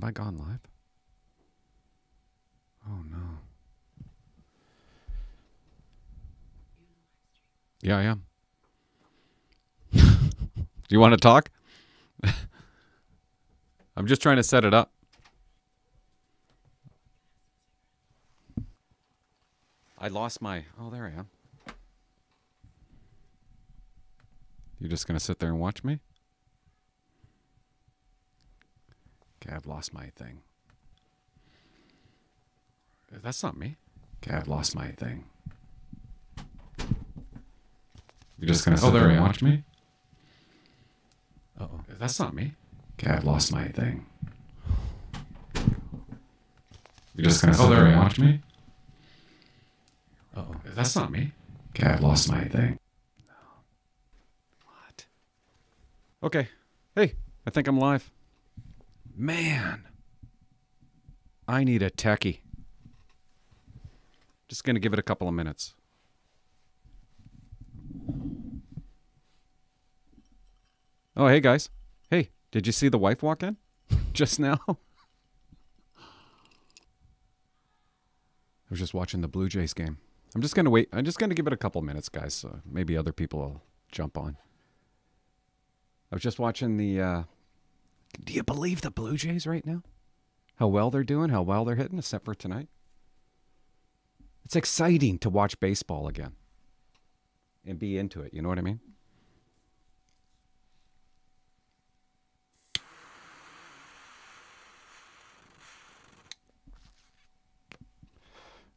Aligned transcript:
Have 0.00 0.08
I 0.08 0.12
gone 0.12 0.38
live? 0.38 0.60
Oh 2.86 3.02
no. 3.10 3.18
Yeah, 7.82 7.98
I 7.98 8.02
am. 8.04 8.22
Do 9.92 10.00
you 10.88 11.00
want 11.00 11.14
to 11.14 11.16
talk? 11.16 11.50
I'm 13.96 14.06
just 14.06 14.22
trying 14.22 14.36
to 14.36 14.44
set 14.44 14.64
it 14.64 14.72
up. 14.72 14.92
I 19.98 20.06
lost 20.06 20.40
my. 20.40 20.62
Oh, 20.80 20.90
there 20.90 21.12
I 21.12 21.18
am. 21.18 21.28
You're 24.78 24.90
just 24.90 25.08
going 25.08 25.18
to 25.18 25.24
sit 25.24 25.40
there 25.40 25.48
and 25.48 25.58
watch 25.58 25.82
me? 25.82 25.98
Okay, 29.40 29.54
I've 29.54 29.66
lost 29.66 29.94
my 29.94 30.06
thing. 30.16 30.40
That's 33.10 33.42
not 33.42 33.56
me. 33.56 33.76
Okay, 34.22 34.36
I've 34.36 34.48
lost 34.48 34.74
my 34.74 34.88
thing. 34.88 35.24
You're 38.38 38.48
just 38.48 38.64
gonna 38.64 38.76
sit 38.76 38.92
there 38.92 39.08
and 39.08 39.20
watch 39.20 39.42
me? 39.42 39.64
Uh 41.58 41.64
oh. 41.72 41.80
That's 41.98 42.20
not 42.20 42.34
me. 42.34 42.54
Okay, 42.94 43.10
I've 43.10 43.24
lost 43.24 43.52
my 43.52 43.66
thing. 43.68 44.06
You're 47.14 47.24
just 47.24 47.42
gonna 47.42 47.54
sit 47.54 47.68
there 47.68 47.86
and 47.86 47.98
watch 47.98 48.18
me? 48.18 48.40
Uh 50.36 50.40
oh. 50.40 50.54
That's 50.74 50.94
not 50.94 51.10
me. 51.10 51.32
Okay, 51.70 51.88
I've 51.88 52.02
lost 52.02 52.30
my 52.30 52.44
thing. 52.44 52.78
What? 54.64 55.06
Okay. 56.22 56.48
Hey, 56.94 57.14
I 57.46 57.50
think 57.50 57.66
I'm 57.66 57.78
live. 57.78 58.10
Man. 59.20 59.82
I 61.48 61.64
need 61.64 61.82
a 61.82 61.90
techie. 61.90 62.38
Just 64.48 64.62
gonna 64.62 64.78
give 64.78 64.92
it 64.92 64.98
a 65.00 65.02
couple 65.02 65.26
of 65.26 65.34
minutes. 65.34 65.74
Oh, 71.16 71.26
hey 71.26 71.40
guys. 71.40 71.68
Hey, 72.08 72.30
did 72.52 72.64
you 72.64 72.72
see 72.72 72.88
the 72.88 72.96
wife 72.96 73.20
walk 73.20 73.42
in 73.42 73.56
just 74.12 74.38
now? 74.38 74.60
I 74.68 74.74
was 78.70 78.78
just 78.78 78.94
watching 78.94 79.20
the 79.20 79.26
Blue 79.26 79.48
Jays 79.48 79.74
game. 79.74 79.98
I'm 80.36 80.42
just 80.42 80.54
gonna 80.54 80.70
wait. 80.70 80.88
I'm 80.92 81.04
just 81.04 81.18
gonna 81.18 81.34
give 81.34 81.48
it 81.48 81.52
a 81.52 81.56
couple 81.56 81.82
minutes, 81.82 82.08
guys. 82.08 82.34
So 82.34 82.60
maybe 82.64 82.96
other 82.96 83.12
people 83.12 83.40
will 83.40 83.62
jump 83.90 84.16
on. 84.16 84.36
I 86.12 86.14
was 86.14 86.22
just 86.22 86.38
watching 86.38 86.76
the. 86.76 87.00
Uh, 87.00 87.22
do 88.24 88.32
you 88.32 88.42
believe 88.42 88.80
the 88.80 88.90
Blue 88.90 89.16
Jays 89.16 89.46
right 89.46 89.64
now? 89.64 89.82
How 90.56 90.66
well 90.66 90.90
they're 90.90 91.04
doing, 91.04 91.30
how 91.30 91.42
well 91.42 91.64
they're 91.64 91.76
hitting, 91.76 91.98
except 91.98 92.24
for 92.24 92.34
tonight. 92.34 92.68
It's 94.44 94.56
exciting 94.56 95.18
to 95.18 95.30
watch 95.30 95.60
baseball 95.60 96.08
again 96.08 96.32
and 97.66 97.78
be 97.78 97.98
into 97.98 98.22
it. 98.22 98.32
You 98.32 98.42
know 98.42 98.48
what 98.48 98.58
I 98.58 98.62
mean? 98.62 98.80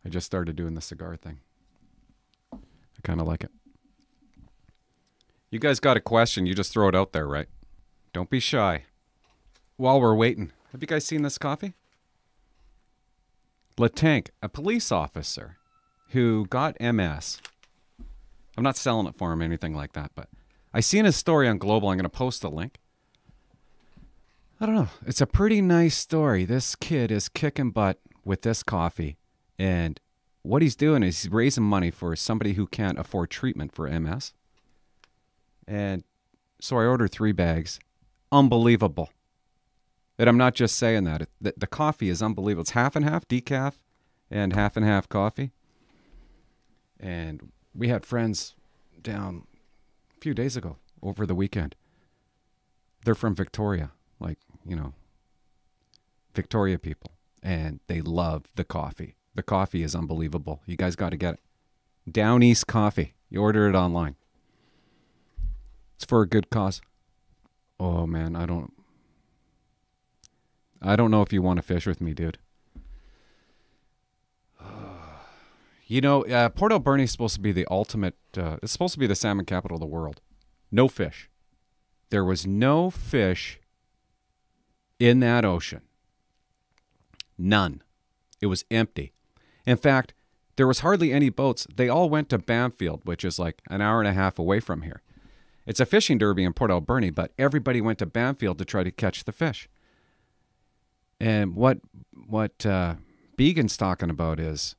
I 0.04 0.10
just 0.10 0.26
started 0.26 0.56
doing 0.56 0.74
the 0.74 0.82
cigar 0.82 1.16
thing. 1.16 1.40
I 2.54 2.58
kind 3.04 3.22
of 3.22 3.28
like 3.28 3.44
it. 3.44 3.52
You 5.52 5.60
guys 5.60 5.80
got 5.80 5.98
a 5.98 6.02
question, 6.02 6.46
you 6.46 6.56
just 6.56 6.72
throw 6.72 6.88
it 6.88 6.96
out 6.96 7.12
there, 7.12 7.28
right? 7.28 7.48
Don't 8.14 8.30
be 8.30 8.40
shy. 8.40 8.86
While 9.82 10.00
we're 10.00 10.14
waiting, 10.14 10.52
have 10.72 10.82
you 10.82 10.88
guys 10.88 11.06
seen 11.06 11.24
this 11.24 11.40
coffee? 11.40 11.74
Latank, 13.80 14.28
a 14.44 14.48
police 14.48 14.92
officer 14.92 15.58
who 16.10 16.46
got 16.46 16.80
MS. 16.80 17.42
I'm 18.56 18.64
not 18.64 18.78
selling 18.78 19.08
it 19.08 19.16
for 19.18 19.34
him 19.34 19.42
or 19.42 19.44
anything 19.44 19.74
like 19.74 19.94
that, 19.94 20.12
but 20.14 20.30
I 20.72 20.82
seen 20.82 21.06
his 21.06 21.16
story 21.16 21.48
on 21.48 21.58
Global. 21.58 21.90
I'm 21.90 21.98
going 21.98 22.04
to 22.04 22.10
post 22.10 22.44
the 22.44 22.52
link. 22.52 22.78
I 24.60 24.68
don't 24.68 24.76
know. 24.76 24.90
It's 25.08 25.20
a 25.20 25.26
pretty 25.26 25.62
nice 25.62 25.98
story. 25.98 26.46
This 26.46 26.76
kid 26.76 27.10
is 27.10 27.28
kicking 27.28 27.72
butt 27.72 27.98
with 28.24 28.44
this 28.44 28.62
coffee. 28.62 29.18
And 29.58 30.00
what 30.44 30.62
he's 30.62 30.76
doing 30.76 31.02
is 31.02 31.24
he's 31.24 31.32
raising 31.32 31.64
money 31.64 31.90
for 31.90 32.16
somebody 32.16 32.54
who 32.54 32.68
can't 32.68 33.00
afford 33.00 33.32
treatment 33.32 33.74
for 33.74 33.90
MS. 33.90 34.34
And 35.68 36.04
so 36.60 36.78
I 36.78 36.86
ordered 36.86 37.12
three 37.12 37.32
bags. 37.32 37.80
Unbelievable. 38.32 39.10
And 40.18 40.30
I'm 40.30 40.38
not 40.38 40.54
just 40.54 40.76
saying 40.76 41.04
that. 41.06 41.24
It, 41.24 41.30
the, 41.40 41.54
the 41.58 41.68
coffee 41.68 42.10
is 42.10 42.22
unbelievable. 42.22 42.62
It's 42.62 42.72
half 42.72 42.96
and 42.96 43.06
half 43.06 43.28
decaf 43.28 43.76
and 44.30 44.54
half 44.54 44.78
and 44.78 44.86
half 44.86 45.10
coffee. 45.10 45.52
And 47.00 47.52
we 47.74 47.88
had 47.88 48.06
friends 48.06 48.56
down 49.02 49.48
a 50.16 50.20
few 50.20 50.34
days 50.34 50.56
ago 50.56 50.78
over 51.02 51.26
the 51.26 51.36
weekend. 51.36 51.76
They're 53.04 53.16
from 53.16 53.34
Victoria, 53.34 53.92
like, 54.20 54.38
you 54.64 54.76
know, 54.76 54.94
Victoria 56.36 56.78
people. 56.78 57.12
And 57.42 57.80
they 57.88 58.02
love 58.02 58.46
the 58.56 58.64
coffee. 58.64 59.16
The 59.34 59.42
coffee 59.42 59.82
is 59.82 59.96
unbelievable. 59.96 60.62
You 60.68 60.78
guys 60.78 60.96
got 60.96 61.10
to 61.10 61.18
get 61.18 61.36
it. 61.36 61.40
Down 62.12 62.44
East 62.44 62.68
Coffee. 62.68 63.16
You 63.30 63.42
order 63.42 63.68
it 63.68 63.76
online. 63.76 64.16
It's 65.96 66.06
for 66.06 66.22
a 66.22 66.28
good 66.28 66.50
cause. 66.50 66.82
Oh 67.80 68.06
man, 68.06 68.36
I 68.36 68.46
don't 68.46 68.74
I 70.82 70.96
don't 70.96 71.12
know 71.12 71.22
if 71.22 71.32
you 71.32 71.42
want 71.42 71.58
to 71.58 71.64
fish 71.64 71.86
with 71.86 72.02
me, 72.02 72.14
dude. 72.14 72.38
You 75.88 76.00
know, 76.00 76.24
uh, 76.24 76.48
Port 76.48 76.72
Alberni 76.72 77.04
is 77.04 77.12
supposed 77.12 77.36
to 77.36 77.42
be 77.42 77.52
the 77.52 77.68
ultimate. 77.70 78.16
Uh, 78.38 78.56
it's 78.64 78.72
supposed 78.72 78.94
to 78.94 79.00
be 79.00 79.08
the 79.08 79.16
salmon 79.16 79.46
capital 79.46 79.76
of 79.76 79.82
the 79.82 79.86
world. 79.86 80.22
No 80.72 80.88
fish. 80.88 81.30
There 82.12 82.24
was 82.24 82.48
no 82.48 82.90
fish 82.90 83.60
in 85.02 85.20
that 85.20 85.44
ocean. 85.44 85.82
None. 87.38 87.84
It 88.40 88.46
was 88.46 88.64
empty. 88.72 89.12
In 89.66 89.76
fact, 89.76 90.14
there 90.56 90.68
was 90.68 90.80
hardly 90.80 91.12
any 91.12 91.30
boats. 91.30 91.68
They 91.76 91.90
all 91.90 92.10
went 92.10 92.30
to 92.30 92.38
Bamfield, 92.38 93.02
which 93.04 93.26
is 93.26 93.40
like 93.40 93.62
an 93.70 93.82
hour 93.82 94.00
and 94.00 94.08
a 94.08 94.14
half 94.14 94.40
away 94.40 94.60
from 94.60 94.84
here. 94.84 95.02
It's 95.66 95.80
a 95.80 95.86
fishing 95.86 96.18
derby 96.18 96.44
in 96.44 96.54
Port 96.54 96.72
Alberni, 96.72 97.10
but 97.10 97.32
everybody 97.38 97.82
went 97.82 98.00
to 98.00 98.06
Bamfield 98.06 98.58
to 98.60 98.66
try 98.66 98.84
to 98.84 98.92
catch 98.92 99.24
the 99.24 99.32
fish. 99.32 99.68
And 101.22 101.56
what 101.56 101.78
what 102.28 102.66
uh, 102.66 102.96
Began's 103.38 103.78
talking 103.78 104.10
about 104.10 104.40
is, 104.40 104.76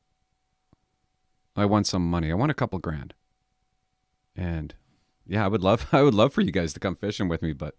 I 1.55 1.67
want 1.67 1.87
some 1.87 2.11
money. 2.11 2.33
I 2.33 2.35
want 2.35 2.51
a 2.51 2.55
couple 2.55 2.81
grand. 2.81 3.15
And 4.35 4.75
yeah, 5.25 5.45
I 5.45 5.49
would 5.49 5.63
love 5.63 5.87
I 5.93 6.03
would 6.03 6.15
love 6.15 6.33
for 6.33 6.41
you 6.41 6.51
guys 6.51 6.73
to 6.73 6.81
come 6.81 6.97
fishing 6.97 7.29
with 7.29 7.43
me, 7.43 7.53
but 7.53 7.77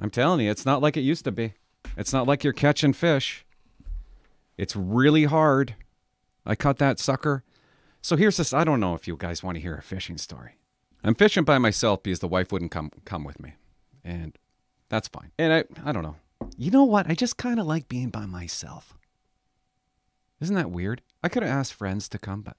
I'm 0.00 0.08
telling 0.08 0.40
you, 0.40 0.50
it's 0.50 0.64
not 0.64 0.80
like 0.80 0.96
it 0.96 1.02
used 1.02 1.24
to 1.24 1.30
be. 1.30 1.52
It's 1.94 2.12
not 2.12 2.26
like 2.26 2.42
you're 2.42 2.54
catching 2.54 2.94
fish. 2.94 3.44
It's 4.56 4.74
really 4.74 5.24
hard. 5.24 5.74
I 6.46 6.54
caught 6.54 6.78
that 6.78 6.98
sucker. 6.98 7.44
So 8.00 8.16
here's 8.16 8.38
this. 8.38 8.54
I 8.54 8.64
don't 8.64 8.80
know 8.80 8.94
if 8.94 9.06
you 9.06 9.14
guys 9.18 9.42
want 9.42 9.56
to 9.56 9.60
hear 9.60 9.76
a 9.76 9.82
fishing 9.82 10.16
story. 10.16 10.52
I'm 11.04 11.14
fishing 11.14 11.44
by 11.44 11.58
myself 11.58 12.02
because 12.02 12.20
the 12.20 12.28
wife 12.28 12.50
wouldn't 12.50 12.70
come 12.70 12.90
come 13.04 13.24
with 13.24 13.40
me, 13.40 13.56
and 14.02 14.38
that's 14.88 15.08
fine. 15.08 15.32
And 15.38 15.52
I 15.52 15.64
I 15.84 15.92
don't 15.92 16.02
know. 16.02 16.16
You 16.56 16.70
know 16.70 16.84
what? 16.84 17.10
I 17.10 17.14
just 17.14 17.36
kind 17.36 17.58
of 17.58 17.66
like 17.66 17.88
being 17.88 18.10
by 18.10 18.26
myself. 18.26 18.96
Isn't 20.40 20.56
that 20.56 20.70
weird? 20.70 21.02
I 21.22 21.28
could 21.28 21.42
have 21.42 21.52
asked 21.52 21.74
friends 21.74 22.08
to 22.10 22.18
come, 22.18 22.42
but 22.42 22.56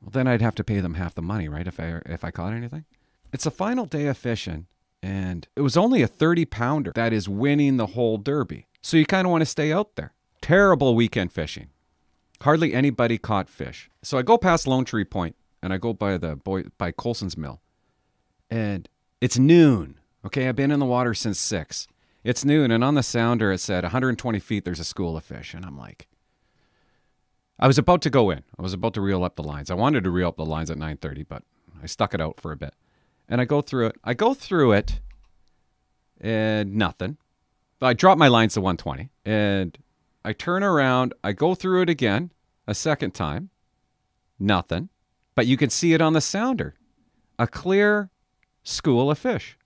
well, 0.00 0.10
then 0.10 0.26
I'd 0.26 0.42
have 0.42 0.54
to 0.56 0.64
pay 0.64 0.80
them 0.80 0.94
half 0.94 1.14
the 1.14 1.22
money, 1.22 1.48
right? 1.48 1.66
If 1.66 1.80
I 1.80 2.00
if 2.06 2.24
I 2.24 2.30
caught 2.30 2.52
anything. 2.52 2.84
It's 3.32 3.44
the 3.44 3.50
final 3.50 3.86
day 3.86 4.06
of 4.06 4.16
fishing, 4.16 4.66
and 5.02 5.48
it 5.56 5.62
was 5.62 5.76
only 5.76 6.02
a 6.02 6.06
30 6.06 6.44
pounder 6.44 6.92
that 6.94 7.12
is 7.12 7.28
winning 7.28 7.76
the 7.76 7.86
whole 7.86 8.16
derby. 8.18 8.68
So 8.80 8.96
you 8.96 9.06
kind 9.06 9.26
of 9.26 9.30
want 9.32 9.42
to 9.42 9.46
stay 9.46 9.72
out 9.72 9.96
there. 9.96 10.12
Terrible 10.40 10.94
weekend 10.94 11.32
fishing. 11.32 11.68
Hardly 12.42 12.74
anybody 12.74 13.18
caught 13.18 13.48
fish. 13.48 13.88
So 14.02 14.18
I 14.18 14.22
go 14.22 14.36
past 14.36 14.66
Lone 14.66 14.84
Tree 14.84 15.04
Point 15.04 15.34
and 15.62 15.72
I 15.72 15.78
go 15.78 15.92
by 15.94 16.18
the 16.18 16.36
boy 16.36 16.64
by 16.76 16.92
Colson's 16.92 17.36
Mill. 17.36 17.60
And 18.50 18.88
it's 19.20 19.38
noon. 19.38 19.98
Okay, 20.24 20.46
I've 20.48 20.56
been 20.56 20.70
in 20.70 20.80
the 20.80 20.86
water 20.86 21.14
since 21.14 21.40
six. 21.40 21.88
It's 22.24 22.44
noon, 22.44 22.70
and 22.70 22.82
on 22.82 22.94
the 22.94 23.02
sounder 23.02 23.52
it 23.52 23.58
said 23.58 23.84
120 23.84 24.40
feet. 24.40 24.64
There's 24.64 24.80
a 24.80 24.84
school 24.84 25.16
of 25.16 25.24
fish, 25.24 25.52
and 25.54 25.64
I'm 25.64 25.78
like, 25.78 26.08
I 27.58 27.66
was 27.66 27.78
about 27.78 28.02
to 28.02 28.10
go 28.10 28.30
in. 28.30 28.42
I 28.58 28.62
was 28.62 28.72
about 28.72 28.94
to 28.94 29.00
reel 29.00 29.22
up 29.22 29.36
the 29.36 29.42
lines. 29.42 29.70
I 29.70 29.74
wanted 29.74 30.04
to 30.04 30.10
reel 30.10 30.28
up 30.28 30.36
the 30.36 30.46
lines 30.46 30.70
at 30.70 30.78
9:30, 30.78 31.28
but 31.28 31.42
I 31.82 31.86
stuck 31.86 32.14
it 32.14 32.20
out 32.20 32.40
for 32.40 32.50
a 32.50 32.56
bit. 32.56 32.74
And 33.28 33.40
I 33.40 33.44
go 33.44 33.60
through 33.60 33.88
it. 33.88 33.96
I 34.02 34.14
go 34.14 34.32
through 34.32 34.72
it, 34.72 35.00
and 36.20 36.74
nothing. 36.74 37.18
I 37.80 37.92
drop 37.92 38.16
my 38.16 38.28
lines 38.28 38.54
to 38.54 38.62
120, 38.62 39.10
and 39.26 39.76
I 40.24 40.32
turn 40.32 40.62
around, 40.62 41.12
I 41.22 41.32
go 41.32 41.54
through 41.54 41.82
it 41.82 41.90
again 41.90 42.32
a 42.66 42.74
second 42.74 43.12
time, 43.12 43.50
nothing. 44.38 44.88
But 45.34 45.46
you 45.46 45.58
can 45.58 45.68
see 45.68 45.92
it 45.92 46.00
on 46.00 46.14
the 46.14 46.22
sounder. 46.22 46.74
A 47.38 47.46
clear 47.46 48.08
school 48.62 49.10
of 49.10 49.18
fish. 49.18 49.58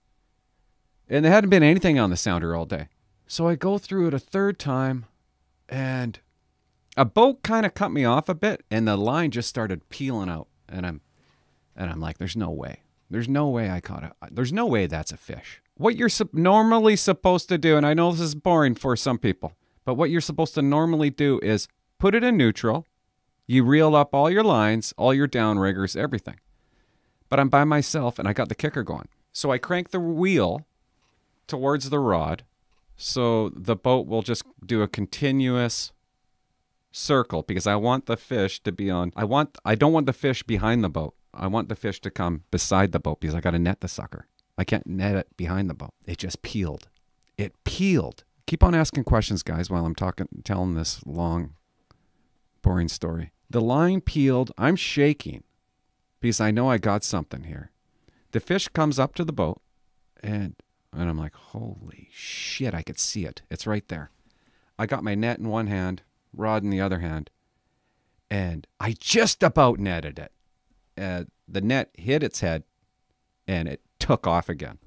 And 1.09 1.25
there 1.25 1.31
hadn't 1.31 1.49
been 1.49 1.63
anything 1.63 1.97
on 1.97 2.11
the 2.11 2.17
sounder 2.17 2.55
all 2.55 2.65
day. 2.65 2.87
So 3.27 3.47
I 3.47 3.55
go 3.55 3.77
through 3.77 4.07
it 4.07 4.13
a 4.13 4.19
third 4.19 4.59
time 4.59 5.05
and 5.67 6.19
a 6.95 7.05
boat 7.05 7.43
kind 7.43 7.65
of 7.65 7.73
cut 7.73 7.91
me 7.91 8.05
off 8.05 8.29
a 8.29 8.35
bit 8.35 8.63
and 8.69 8.87
the 8.87 8.97
line 8.97 9.31
just 9.31 9.49
started 9.49 9.87
peeling 9.89 10.29
out 10.29 10.47
and 10.67 10.85
I'm 10.85 11.01
and 11.75 11.89
I'm 11.89 11.99
like 11.99 12.17
there's 12.17 12.35
no 12.35 12.49
way. 12.49 12.81
There's 13.09 13.29
no 13.29 13.47
way 13.47 13.69
I 13.69 13.81
caught 13.81 14.03
it. 14.03 14.11
There's 14.31 14.53
no 14.53 14.65
way 14.65 14.85
that's 14.85 15.11
a 15.11 15.17
fish. 15.17 15.61
What 15.75 15.95
you're 15.95 16.09
normally 16.33 16.95
supposed 16.95 17.49
to 17.49 17.57
do 17.57 17.77
and 17.77 17.85
I 17.85 17.93
know 17.93 18.11
this 18.11 18.21
is 18.21 18.35
boring 18.35 18.75
for 18.75 18.95
some 18.95 19.17
people, 19.17 19.53
but 19.85 19.95
what 19.95 20.09
you're 20.09 20.21
supposed 20.21 20.53
to 20.55 20.61
normally 20.61 21.09
do 21.09 21.39
is 21.41 21.67
put 21.99 22.15
it 22.15 22.23
in 22.23 22.37
neutral. 22.37 22.85
You 23.47 23.63
reel 23.63 23.95
up 23.95 24.13
all 24.13 24.29
your 24.29 24.43
lines, 24.43 24.93
all 24.97 25.13
your 25.13 25.27
downriggers, 25.27 25.95
everything. 25.95 26.39
But 27.29 27.39
I'm 27.39 27.49
by 27.49 27.63
myself 27.63 28.19
and 28.19 28.27
I 28.27 28.33
got 28.33 28.49
the 28.49 28.55
kicker 28.55 28.83
going. 28.83 29.07
So 29.31 29.51
I 29.51 29.57
crank 29.57 29.91
the 29.91 29.99
wheel 29.99 30.65
towards 31.49 31.89
the 31.89 31.99
rod 31.99 32.43
so 33.01 33.49
the 33.55 33.77
boat 33.77 34.07
will 34.07 34.21
just 34.21 34.43
do 34.65 34.81
a 34.81 34.87
continuous 34.87 35.93
circle 36.91 37.43
because 37.43 37.65
I 37.65 37.75
want 37.75 38.07
the 38.07 38.17
fish 38.17 38.61
to 38.63 38.73
be 38.73 38.89
on 38.89 39.13
I 39.15 39.23
want 39.23 39.57
I 39.63 39.75
don't 39.75 39.93
want 39.93 40.05
the 40.05 40.13
fish 40.13 40.43
behind 40.43 40.83
the 40.83 40.89
boat. 40.89 41.15
I 41.33 41.47
want 41.47 41.69
the 41.69 41.75
fish 41.75 42.01
to 42.01 42.11
come 42.11 42.43
beside 42.51 42.91
the 42.91 42.99
boat 42.99 43.21
because 43.21 43.35
I 43.35 43.39
got 43.39 43.51
to 43.51 43.59
net 43.59 43.79
the 43.79 43.87
sucker. 43.87 44.27
I 44.57 44.65
can't 44.65 44.85
net 44.85 45.15
it 45.15 45.37
behind 45.37 45.69
the 45.69 45.73
boat. 45.73 45.93
It 46.05 46.17
just 46.17 46.41
peeled. 46.41 46.89
It 47.37 47.53
peeled. 47.63 48.25
Keep 48.47 48.63
on 48.63 48.75
asking 48.75 49.05
questions 49.05 49.43
guys 49.43 49.69
while 49.69 49.85
I'm 49.85 49.95
talking 49.95 50.27
telling 50.43 50.75
this 50.75 51.01
long 51.05 51.53
boring 52.61 52.89
story. 52.89 53.31
The 53.49 53.61
line 53.61 54.01
peeled. 54.01 54.51
I'm 54.57 54.75
shaking 54.75 55.43
because 56.19 56.41
I 56.41 56.51
know 56.51 56.69
I 56.69 56.79
got 56.79 57.05
something 57.05 57.43
here. 57.43 57.71
The 58.31 58.41
fish 58.41 58.67
comes 58.67 58.99
up 58.99 59.15
to 59.15 59.23
the 59.23 59.31
boat 59.31 59.61
and 60.21 60.55
and 60.93 61.09
I'm 61.09 61.17
like, 61.17 61.35
"Holy 61.35 62.09
shit, 62.11 62.73
I 62.73 62.81
could 62.81 62.99
see 62.99 63.25
it. 63.25 63.41
It's 63.49 63.67
right 63.67 63.87
there." 63.87 64.11
I 64.77 64.85
got 64.85 65.03
my 65.03 65.15
net 65.15 65.39
in 65.39 65.49
one 65.49 65.67
hand, 65.67 66.03
rod 66.33 66.63
in 66.63 66.69
the 66.69 66.81
other 66.81 66.99
hand, 66.99 67.29
and 68.29 68.65
I 68.79 68.93
just 68.97 69.43
about 69.43 69.79
netted 69.79 70.19
it. 70.19 70.31
Uh, 70.97 71.25
the 71.47 71.61
net 71.61 71.89
hit 71.95 72.23
its 72.23 72.41
head 72.41 72.63
and 73.47 73.67
it 73.67 73.81
took 73.99 74.27
off 74.27 74.47
again. 74.47 74.77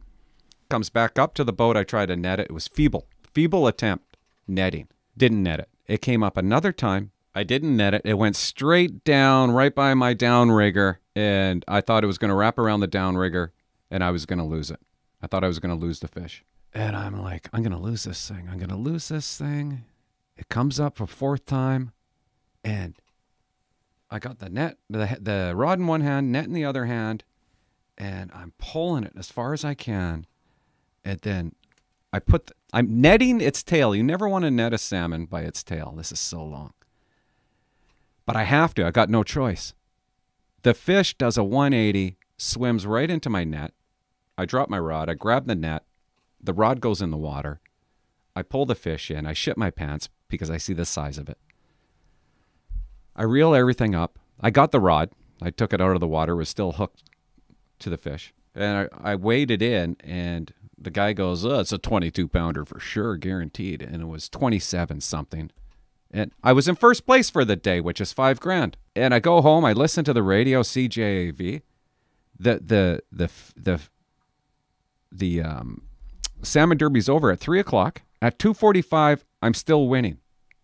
Comes 0.71 0.89
back 0.89 1.19
up 1.19 1.35
to 1.35 1.45
the 1.45 1.53
boat. 1.53 1.77
I 1.77 1.85
tried 1.85 2.07
to 2.07 2.17
net 2.17 2.41
it. 2.41 2.47
It 2.49 2.53
was 2.53 2.69
feeble. 2.69 3.07
Feeble 3.35 3.67
attempt 3.67 4.17
netting. 4.47 4.89
Didn't 5.17 5.43
net 5.43 5.61
it. 5.61 5.69
It 5.87 6.01
came 6.01 6.23
up 6.23 6.37
another 6.37 6.73
time. 6.73 7.11
I 7.35 7.43
didn't 7.43 7.77
net 7.77 7.95
it. 7.95 8.03
It 8.05 8.15
went 8.15 8.37
straight 8.37 9.05
down 9.05 9.51
right 9.51 9.75
by 9.75 9.95
my 9.95 10.15
downrigger, 10.15 10.99
and 11.17 11.65
I 11.67 11.81
thought 11.81 12.05
it 12.05 12.07
was 12.07 12.19
going 12.19 12.29
to 12.29 12.35
wrap 12.35 12.59
around 12.59 12.81
the 12.81 12.89
downrigger 12.89 13.51
and 13.91 14.05
I 14.05 14.11
was 14.11 14.25
going 14.27 14.39
to 14.39 14.45
lose 14.45 14.71
it. 14.71 14.81
I 15.23 15.27
thought 15.27 15.45
I 15.45 15.49
was 15.49 15.59
going 15.59 15.79
to 15.79 15.87
lose 15.87 16.01
the 16.01 16.09
fish. 16.09 16.45
And 16.75 16.97
I'm 16.97 17.21
like, 17.21 17.49
I'm 17.53 17.63
going 17.63 17.73
to 17.73 17.79
lose 17.79 18.05
this 18.05 18.29
thing. 18.29 18.49
I'm 18.51 18.59
going 18.59 18.71
to 18.71 18.77
lose 18.77 19.09
this 19.09 19.37
thing. 19.37 19.85
It 20.37 20.49
comes 20.49 20.81
up 20.81 21.01
a 21.01 21.07
fourth 21.07 21.45
time, 21.45 21.93
and 22.65 22.95
I 24.11 24.19
got 24.19 24.39
the 24.39 24.49
net, 24.49 24.79
the, 24.89 25.19
the 25.21 25.53
rod 25.55 25.79
in 25.79 25.87
one 25.87 26.01
hand, 26.01 26.33
net 26.33 26.47
in 26.47 26.55
the 26.55 26.65
other 26.65 26.87
hand, 26.87 27.25
and 27.99 28.31
I'm 28.33 28.53
pulling 28.59 29.05
it 29.05 29.13
as 29.17 29.31
far 29.31 29.53
as 29.53 29.65
I 29.65 29.75
can. 29.75 30.27
And 31.05 31.21
then 31.21 31.55
I 32.13 32.19
put, 32.19 32.47
the, 32.47 32.55
I'm 32.73 33.01
netting 33.01 33.41
its 33.41 33.63
tail. 33.63 33.95
You 33.95 34.03
never 34.03 34.29
want 34.29 34.45
to 34.45 34.51
net 34.51 34.73
a 34.73 34.79
salmon 34.79 35.27
by 35.27 35.43
its 35.43 35.63
tail. 35.63 35.95
This 35.97 36.11
is 36.11 36.21
so 36.21 36.43
long. 36.43 36.73
But 38.25 38.37
I 38.37 38.45
have 38.45 38.73
to. 38.75 38.87
I 38.87 38.91
got 38.91 39.11
no 39.11 39.23
choice. 39.23 39.75
The 40.63 40.75
fish 40.75 41.15
does 41.19 41.37
a 41.37 41.45
180, 41.45 42.17
swims 42.39 42.87
right 42.87 43.11
into 43.11 43.29
my 43.29 43.45
net. 43.45 43.73
I 44.37 44.45
drop 44.45 44.69
my 44.69 44.79
rod. 44.79 45.09
I 45.09 45.15
grab 45.15 45.47
the 45.47 45.55
net. 45.55 45.85
The 46.41 46.55
rod 46.55 46.81
goes 46.81 47.01
in 47.01 47.11
the 47.11 47.17
water. 47.17 47.61
I 48.35 48.43
pull 48.43 48.67
the 48.67 48.75
fish 48.75 49.11
in. 49.11 49.27
I 49.27 49.33
shit 49.33 49.57
my 49.57 49.71
pants 49.71 50.09
because 50.29 50.51
I 50.51 50.57
see 50.57 50.73
the 50.73 50.85
size 50.85 51.19
of 51.19 51.29
it. 51.29 51.39
I 53.15 53.25
reel 53.25 53.55
everything 53.55 53.95
up. 53.95 54.19
I 54.41 54.51
got 54.51 54.73
the 54.73 54.81
rod. 54.81 55.11
I 55.41 55.51
took 55.51 55.73
it 55.73 55.81
out 55.81 55.95
of 55.95 56.01
the 56.01 56.09
water. 56.09 56.35
Was 56.35 56.49
still 56.49 56.73
hooked 56.73 57.05
to 57.81 57.91
the 57.91 57.99
fish. 57.99 58.33
And 58.55 58.89
I, 58.93 59.13
I 59.13 59.15
weighed 59.15 59.51
it 59.51 59.63
in, 59.63 59.97
and 60.01 60.53
the 60.79 60.91
guy 60.91 61.13
goes, 61.13 61.45
oh, 61.45 61.61
it's 61.61 61.73
a 61.73 61.79
22 61.79 62.29
pounder 62.29 62.65
for 62.65 62.79
sure, 62.81 63.17
guaranteed. 63.17 63.83
And 63.83 64.03
it 64.03 64.07
was 64.07 64.29
27 64.29 65.01
something. 65.01 65.51
And 66.11 66.33
I 66.43 66.53
was 66.53 66.69
in 66.69 66.75
first 66.75 67.07
place 67.07 67.31
for 67.31 67.45
the 67.45 67.57
day, 67.57 67.81
which 67.81 68.01
is 68.01 68.13
five 68.13 68.41
grand. 68.41 68.77
And 68.95 69.15
I 69.15 69.21
go 69.21 69.41
home, 69.41 69.65
I 69.65 69.73
listen 69.73 70.05
to 70.05 70.13
the 70.13 70.23
radio, 70.23 70.63
CJAV. 70.63 71.63
The 72.39 72.61
the 72.65 73.03
the 73.13 73.31
the 73.57 73.81
the 75.13 75.43
um, 75.43 75.83
salmon 76.43 76.79
derby's 76.79 77.09
over 77.09 77.31
at 77.31 77.41
three 77.41 77.61
o'clock. 77.61 78.03
At 78.21 78.39
two 78.39 78.55
forty-five, 78.55 79.25
I'm 79.41 79.55
still 79.55 79.89
winning. 79.89 80.19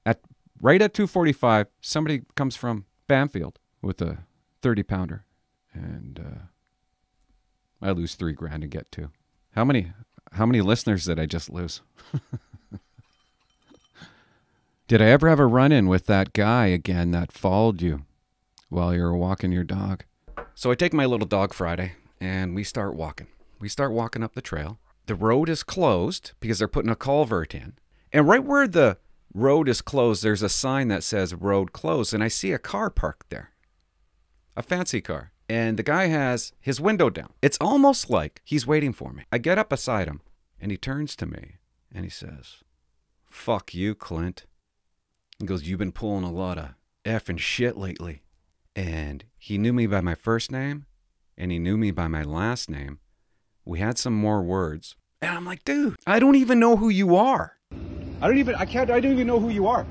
At 0.07 0.21
right 0.61 0.81
at 0.81 0.95
two 0.95 1.07
forty-five, 1.07 1.67
somebody 1.81 2.23
comes 2.35 2.57
from 2.57 2.87
Bamfield 3.09 3.57
with 3.83 4.01
a 4.01 4.19
thirty 4.63 4.83
pounder, 4.83 5.25
and 5.73 6.21
uh, 6.21 7.87
I 7.87 7.91
lose 7.91 8.15
three 8.15 8.33
grand 8.33 8.63
and 8.63 8.73
get 8.73 8.91
two. 8.91 9.11
How 9.53 9.65
many 9.65 9.93
how 10.33 10.47
many 10.47 10.61
listeners 10.61 11.05
did 11.05 11.19
I 11.19 11.27
just 11.27 11.51
lose? 11.51 11.81
did 14.89 15.03
I 15.03 15.07
ever 15.07 15.29
have 15.29 15.41
a 15.41 15.47
run 15.47 15.73
in 15.73 15.89
with 15.89 16.07
that 16.07 16.33
guy 16.33 16.67
again 16.67 17.11
that 17.13 17.33
followed 17.33 17.83
you 17.83 18.05
while 18.69 18.95
you 18.95 19.03
were 19.03 19.17
walking 19.17 19.53
your 19.53 19.65
dog? 19.65 20.05
So 20.55 20.71
I 20.71 20.75
take 20.75 20.93
my 20.93 21.07
little 21.07 21.27
dog 21.27 21.55
Friday 21.55 21.93
and 22.21 22.55
we 22.55 22.65
start 22.65 22.95
walking. 22.95 23.29
We 23.61 23.69
start 23.69 23.93
walking 23.93 24.23
up 24.23 24.35
the 24.35 24.43
trail. 24.43 24.79
The 25.07 25.15
road 25.15 25.49
is 25.49 25.63
closed 25.63 26.33
because 26.41 26.59
they're 26.59 26.69
putting 26.69 26.91
a 26.91 26.97
culvert 26.97 27.55
in. 27.55 27.75
And 28.13 28.29
right 28.29 28.45
where 28.45 28.69
the 28.69 28.99
road 29.35 29.69
is 29.69 29.83
closed, 29.83 30.23
there's 30.23 30.43
a 30.43 30.49
sign 30.49 30.89
that 30.89 31.03
says 31.03 31.35
road 31.35 31.73
closed. 31.73 32.15
And 32.15 32.23
I 32.23 32.29
see 32.29 32.53
a 32.53 32.59
car 32.59 32.91
parked 32.91 33.31
there, 33.31 33.53
a 34.57 34.63
fancy 34.63 35.01
car. 35.01 35.33
And 35.49 35.79
the 35.79 35.83
guy 35.83 36.07
has 36.07 36.53
his 36.61 36.81
window 36.81 37.09
down. 37.09 37.33
It's 37.41 37.59
almost 37.61 38.11
like 38.11 38.43
he's 38.45 38.67
waiting 38.67 38.93
for 38.93 39.13
me. 39.13 39.25
I 39.33 39.39
get 39.39 39.59
up 39.59 39.71
beside 39.71 40.07
him 40.07 40.21
and 40.61 40.71
he 40.71 40.77
turns 40.77 41.17
to 41.17 41.27
me 41.27 41.57
and 41.91 42.05
he 42.05 42.11
says, 42.11 42.59
Fuck 43.25 43.75
you, 43.75 43.95
Clint. 43.95 44.45
He 45.39 45.47
goes, 45.47 45.67
You've 45.67 45.79
been 45.79 45.93
pulling 45.93 46.25
a 46.25 46.33
lot 46.33 46.59
of 46.59 46.71
effing 47.05 47.39
shit 47.39 47.79
lately. 47.79 48.23
And 48.77 49.25
he 49.39 49.57
knew 49.57 49.73
me 49.73 49.87
by 49.87 50.03
my 50.03 50.15
first 50.15 50.53
name 50.53 50.85
and 51.37 51.51
he 51.51 51.59
knew 51.59 51.79
me 51.79 51.91
by 51.91 52.09
my 52.09 52.23
last 52.23 52.69
name. 52.69 52.99
We 53.69 53.81
had 53.81 53.99
some 53.99 54.15
more 54.15 54.43
words. 54.43 54.97
And 55.21 55.31
I'm 55.37 55.45
like, 55.45 55.63
dude, 55.63 55.97
I 56.07 56.21
don't 56.21 56.37
even 56.37 56.59
know 56.59 56.79
who 56.79 56.89
you 56.89 57.15
are. 57.17 57.59
I 58.23 58.27
don't 58.27 58.39
even 58.39 58.55
I 58.55 58.65
can't 58.65 58.91
I 58.91 58.99
don't 58.99 59.13
even 59.13 59.27
know 59.27 59.39
who 59.39 59.51
you 59.51 59.67
are. 59.67 59.85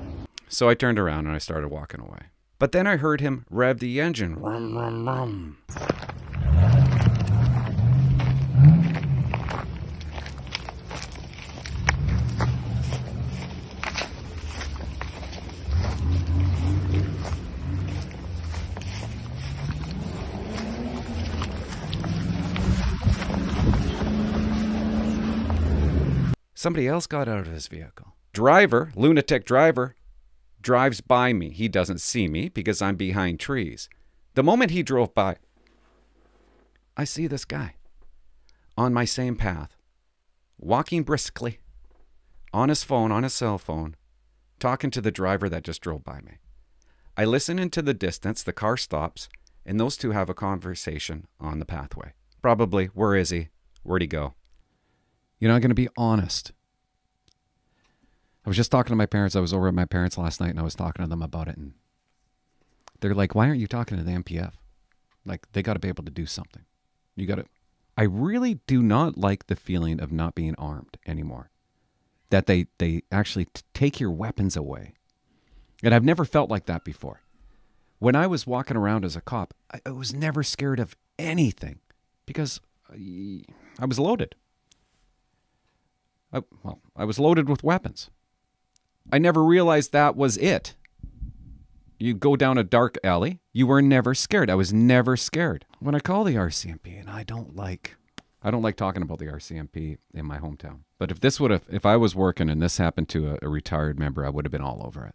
So 0.48 0.68
I 0.68 0.74
turned 0.74 0.98
around 0.98 1.26
and 1.26 1.36
I 1.36 1.38
started 1.38 1.68
walking 1.68 2.00
away. 2.00 2.32
But 2.58 2.72
then 2.72 2.88
I 2.88 2.96
heard 2.96 3.20
him 3.20 3.46
rev 3.48 3.78
the 3.78 4.00
engine. 4.00 4.34
Rum, 4.34 4.76
rum, 4.76 5.06
rum. 5.06 5.58
Somebody 26.58 26.88
else 26.88 27.06
got 27.06 27.28
out 27.28 27.46
of 27.46 27.52
his 27.52 27.68
vehicle. 27.68 28.16
Driver, 28.32 28.90
lunatic 28.96 29.44
driver, 29.44 29.94
drives 30.60 31.00
by 31.00 31.32
me. 31.32 31.50
He 31.50 31.68
doesn't 31.68 32.00
see 32.00 32.26
me 32.26 32.48
because 32.48 32.82
I'm 32.82 32.96
behind 32.96 33.38
trees. 33.38 33.88
The 34.34 34.42
moment 34.42 34.72
he 34.72 34.82
drove 34.82 35.14
by, 35.14 35.36
I 36.96 37.04
see 37.04 37.28
this 37.28 37.44
guy 37.44 37.74
on 38.76 38.92
my 38.92 39.04
same 39.04 39.36
path, 39.36 39.76
walking 40.58 41.04
briskly, 41.04 41.60
on 42.52 42.70
his 42.70 42.82
phone, 42.82 43.12
on 43.12 43.22
his 43.22 43.34
cell 43.34 43.58
phone, 43.58 43.94
talking 44.58 44.90
to 44.90 45.00
the 45.00 45.12
driver 45.12 45.48
that 45.48 45.62
just 45.62 45.80
drove 45.80 46.02
by 46.02 46.20
me. 46.22 46.38
I 47.16 47.24
listen 47.24 47.60
into 47.60 47.82
the 47.82 47.94
distance, 47.94 48.42
the 48.42 48.52
car 48.52 48.76
stops, 48.76 49.28
and 49.64 49.78
those 49.78 49.96
two 49.96 50.10
have 50.10 50.28
a 50.28 50.34
conversation 50.34 51.28
on 51.38 51.60
the 51.60 51.64
pathway. 51.64 52.14
Probably, 52.42 52.86
where 52.86 53.14
is 53.14 53.30
he? 53.30 53.50
Where'd 53.84 54.02
he 54.02 54.08
go? 54.08 54.34
You're 55.38 55.52
not 55.52 55.60
going 55.60 55.70
to 55.70 55.74
be 55.74 55.88
honest. 55.96 56.52
I 58.44 58.48
was 58.48 58.56
just 58.56 58.70
talking 58.70 58.92
to 58.92 58.96
my 58.96 59.06
parents. 59.06 59.36
I 59.36 59.40
was 59.40 59.52
over 59.52 59.68
at 59.68 59.74
my 59.74 59.84
parents 59.84 60.16
last 60.16 60.40
night 60.40 60.50
and 60.50 60.60
I 60.60 60.62
was 60.62 60.74
talking 60.74 61.04
to 61.04 61.08
them 61.08 61.22
about 61.22 61.48
it. 61.48 61.56
And 61.56 61.74
they're 63.00 63.14
like, 63.14 63.34
why 63.34 63.46
aren't 63.46 63.60
you 63.60 63.66
talking 63.66 63.98
to 63.98 64.04
the 64.04 64.12
MPF? 64.12 64.52
Like, 65.24 65.50
they 65.52 65.62
got 65.62 65.74
to 65.74 65.78
be 65.78 65.88
able 65.88 66.04
to 66.04 66.10
do 66.10 66.26
something. 66.26 66.64
You 67.14 67.26
got 67.26 67.36
to. 67.36 67.44
I 67.96 68.04
really 68.04 68.60
do 68.66 68.82
not 68.82 69.18
like 69.18 69.46
the 69.46 69.56
feeling 69.56 70.00
of 70.00 70.12
not 70.12 70.34
being 70.34 70.54
armed 70.56 70.96
anymore. 71.06 71.50
That 72.30 72.46
they, 72.46 72.66
they 72.78 73.02
actually 73.12 73.48
take 73.74 74.00
your 74.00 74.10
weapons 74.10 74.56
away. 74.56 74.94
And 75.82 75.94
I've 75.94 76.04
never 76.04 76.24
felt 76.24 76.50
like 76.50 76.66
that 76.66 76.84
before. 76.84 77.22
When 77.98 78.14
I 78.14 78.26
was 78.26 78.46
walking 78.46 78.76
around 78.76 79.04
as 79.04 79.16
a 79.16 79.20
cop, 79.20 79.54
I, 79.72 79.80
I 79.86 79.90
was 79.90 80.14
never 80.14 80.42
scared 80.42 80.80
of 80.80 80.96
anything 81.18 81.80
because 82.24 82.60
I, 82.90 83.42
I 83.78 83.86
was 83.86 83.98
loaded. 83.98 84.36
I, 86.32 86.42
well, 86.62 86.80
I 86.96 87.04
was 87.04 87.18
loaded 87.18 87.48
with 87.48 87.64
weapons. 87.64 88.10
I 89.10 89.18
never 89.18 89.42
realized 89.42 89.92
that 89.92 90.16
was 90.16 90.36
it. 90.36 90.74
You 91.98 92.14
go 92.14 92.36
down 92.36 92.58
a 92.58 92.64
dark 92.64 92.96
alley, 93.02 93.40
you 93.52 93.66
were 93.66 93.82
never 93.82 94.14
scared. 94.14 94.50
I 94.50 94.54
was 94.54 94.72
never 94.72 95.16
scared. 95.16 95.64
When 95.80 95.94
I 95.94 96.00
call 96.00 96.24
the 96.24 96.36
RCMP, 96.36 97.00
and 97.00 97.10
I 97.10 97.24
don't 97.24 97.56
like, 97.56 97.96
I 98.42 98.50
don't 98.50 98.62
like 98.62 98.76
talking 98.76 99.02
about 99.02 99.18
the 99.18 99.26
RCMP 99.26 99.98
in 100.14 100.26
my 100.26 100.38
hometown. 100.38 100.80
But 100.98 101.10
if 101.10 101.18
this 101.18 101.40
would 101.40 101.50
have, 101.50 101.64
if 101.68 101.84
I 101.84 101.96
was 101.96 102.14
working 102.14 102.48
and 102.50 102.62
this 102.62 102.78
happened 102.78 103.08
to 103.10 103.30
a, 103.30 103.38
a 103.42 103.48
retired 103.48 103.98
member, 103.98 104.24
I 104.24 104.28
would 104.28 104.44
have 104.44 104.52
been 104.52 104.60
all 104.60 104.82
over 104.86 105.06
it. 105.06 105.14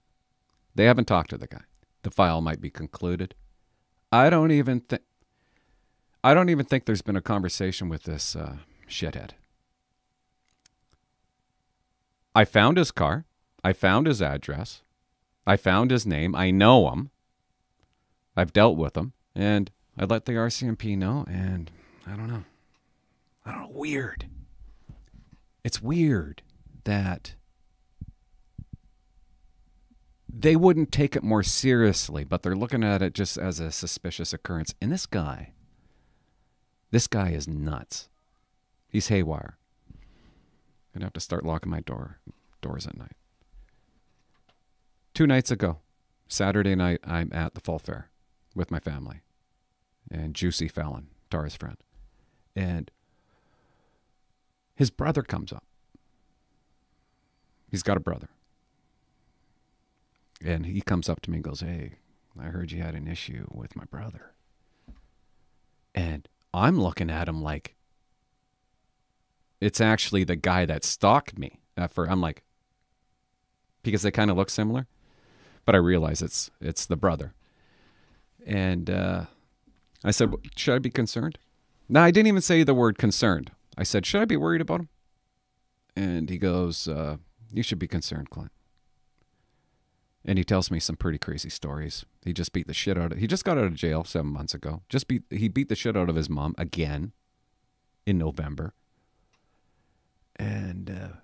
They 0.76 0.86
haven't 0.86 1.06
talked 1.06 1.30
to 1.30 1.38
the 1.38 1.48
guy. 1.48 1.62
The 2.02 2.12
file 2.12 2.42
might 2.42 2.60
be 2.60 2.70
concluded. 2.70 3.36
I 4.12 4.30
don't 4.30 4.52
even 4.52 4.82
think, 4.82 5.04
I 6.24 6.34
don't 6.34 6.50
even 6.50 6.66
think 6.66 6.86
there's 6.86 7.02
been 7.02 7.16
a 7.16 7.22
conversation 7.22 7.88
with 7.88 8.04
this 8.04 8.36
uh, 8.36 8.58
shithead. 8.90 9.32
I 12.36 12.46
found 12.46 12.78
his 12.78 12.92
car. 12.92 13.26
I 13.64 13.74
found 13.74 14.08
his 14.08 14.22
address. 14.22 14.82
I 15.46 15.58
found 15.58 15.92
his 15.92 16.06
name. 16.06 16.36
I 16.36 16.52
know 16.52 16.90
him. 16.90 17.12
I've 18.36 18.54
dealt 18.54 18.78
with 18.78 18.98
him. 18.98 19.14
And 19.36 19.72
I 19.98 20.06
let 20.06 20.26
the 20.26 20.34
RCMP 20.34 20.98
know. 20.98 21.26
And 21.28 21.72
I 22.08 22.16
don't 22.16 22.28
know. 22.28 22.44
I 23.46 23.52
don't 23.52 23.62
know. 23.62 23.70
Weird. 23.72 24.28
It's 25.64 25.82
weird 25.82 26.42
that 26.84 27.36
they 30.28 30.56
wouldn't 30.56 30.92
take 30.92 31.16
it 31.16 31.24
more 31.24 31.44
seriously, 31.44 32.24
but 32.24 32.42
they're 32.42 32.56
looking 32.56 32.84
at 32.84 33.02
it 33.02 33.14
just 33.14 33.38
as 33.38 33.60
a 33.60 33.72
suspicious 33.72 34.34
occurrence. 34.34 34.74
And 34.82 34.92
this 34.92 35.06
guy, 35.06 35.54
this 36.92 37.08
guy 37.08 37.30
is 37.30 37.48
nuts. 37.48 38.10
He's 38.90 39.08
haywire. 39.08 39.58
Gonna 40.94 41.06
have 41.06 41.14
to 41.14 41.20
start 41.20 41.46
locking 41.46 41.72
my 41.72 41.80
door 41.80 42.20
doors 42.62 42.86
at 42.88 42.98
night. 42.98 43.16
Two 45.14 45.28
nights 45.28 45.52
ago, 45.52 45.80
Saturday 46.28 46.76
night, 46.76 47.00
I'm 47.04 47.32
at 47.34 47.54
the 47.54 47.62
fall 47.62 47.80
fair 47.80 48.10
with 48.56 48.72
my 48.72 48.80
family 48.80 49.22
and 50.10 50.36
Juicy 50.36 50.68
Fallon, 50.68 51.08
Tara's 51.30 51.56
friend. 51.56 51.78
And 52.56 52.92
his 54.76 54.92
brother 54.92 55.24
comes 55.24 55.52
up. 55.52 55.66
He's 57.70 57.84
got 57.84 57.98
a 57.98 58.02
brother. 58.02 58.30
And 60.44 60.66
he 60.66 60.82
comes 60.82 61.10
up 61.10 61.22
to 61.22 61.32
me 61.32 61.38
and 61.38 61.44
goes, 61.44 61.62
Hey, 61.62 61.96
I 62.40 62.46
heard 62.46 62.72
you 62.72 62.82
had 62.82 62.96
an 62.96 63.08
issue 63.08 63.48
with 63.52 63.76
my 63.76 63.86
brother. 63.86 64.34
And 65.96 66.28
I'm 66.54 66.80
looking 66.80 67.10
at 67.10 67.28
him 67.28 67.42
like 67.42 67.76
it's 69.64 69.82
actually 69.82 70.24
the 70.24 70.36
guy 70.36 70.66
that 70.66 70.84
stalked 70.84 71.38
me. 71.38 71.60
First, 71.90 72.12
I'm 72.12 72.22
like, 72.22 72.44
because 73.82 74.02
they 74.02 74.12
kind 74.12 74.30
of 74.30 74.38
look 74.38 74.50
similar, 74.50 74.88
but 75.66 75.76
I 75.76 75.80
realize 75.80 76.22
it's 76.22 76.52
it's 76.62 76.86
the 76.86 76.96
brother. 76.96 77.34
And 78.46 78.90
uh, 78.90 79.26
I 80.04 80.12
said, 80.12 80.34
should 80.56 80.76
I 80.76 80.80
be 80.80 80.90
concerned? 80.90 81.38
No, 81.88 82.02
I 82.02 82.12
didn't 82.12 82.28
even 82.28 82.42
say 82.42 82.64
the 82.64 82.74
word 82.74 82.98
concerned. 82.98 83.52
I 83.78 83.84
said, 83.84 84.06
should 84.06 84.22
I 84.22 84.26
be 84.26 84.38
worried 84.38 84.62
about 84.62 84.82
him? 84.82 84.90
And 85.96 86.30
he 86.30 86.38
goes, 86.38 86.88
uh, 86.88 87.18
you 87.54 87.64
should 87.64 87.80
be 87.80 87.88
concerned, 87.88 88.30
Clint. 88.30 88.52
And 90.26 90.38
he 90.38 90.44
tells 90.44 90.72
me 90.72 90.80
some 90.80 90.96
pretty 90.96 91.18
crazy 91.18 91.50
stories. 91.50 92.06
He 92.24 92.34
just 92.34 92.54
beat 92.54 92.68
the 92.68 92.74
shit 92.74 92.98
out 92.98 93.12
of. 93.12 93.18
He 93.18 93.28
just 93.28 93.44
got 93.44 93.58
out 93.58 93.66
of 93.66 93.76
jail 93.76 94.04
seven 94.04 94.32
months 94.32 94.54
ago. 94.54 94.82
Just 94.90 95.08
beat. 95.08 95.24
He 95.30 95.48
beat 95.48 95.70
the 95.70 95.76
shit 95.76 95.98
out 95.98 96.10
of 96.10 96.16
his 96.16 96.30
mom 96.30 96.56
again 96.58 97.12
in 98.06 98.18
November. 98.18 98.74
And 100.38 100.90
uh, 100.90 101.18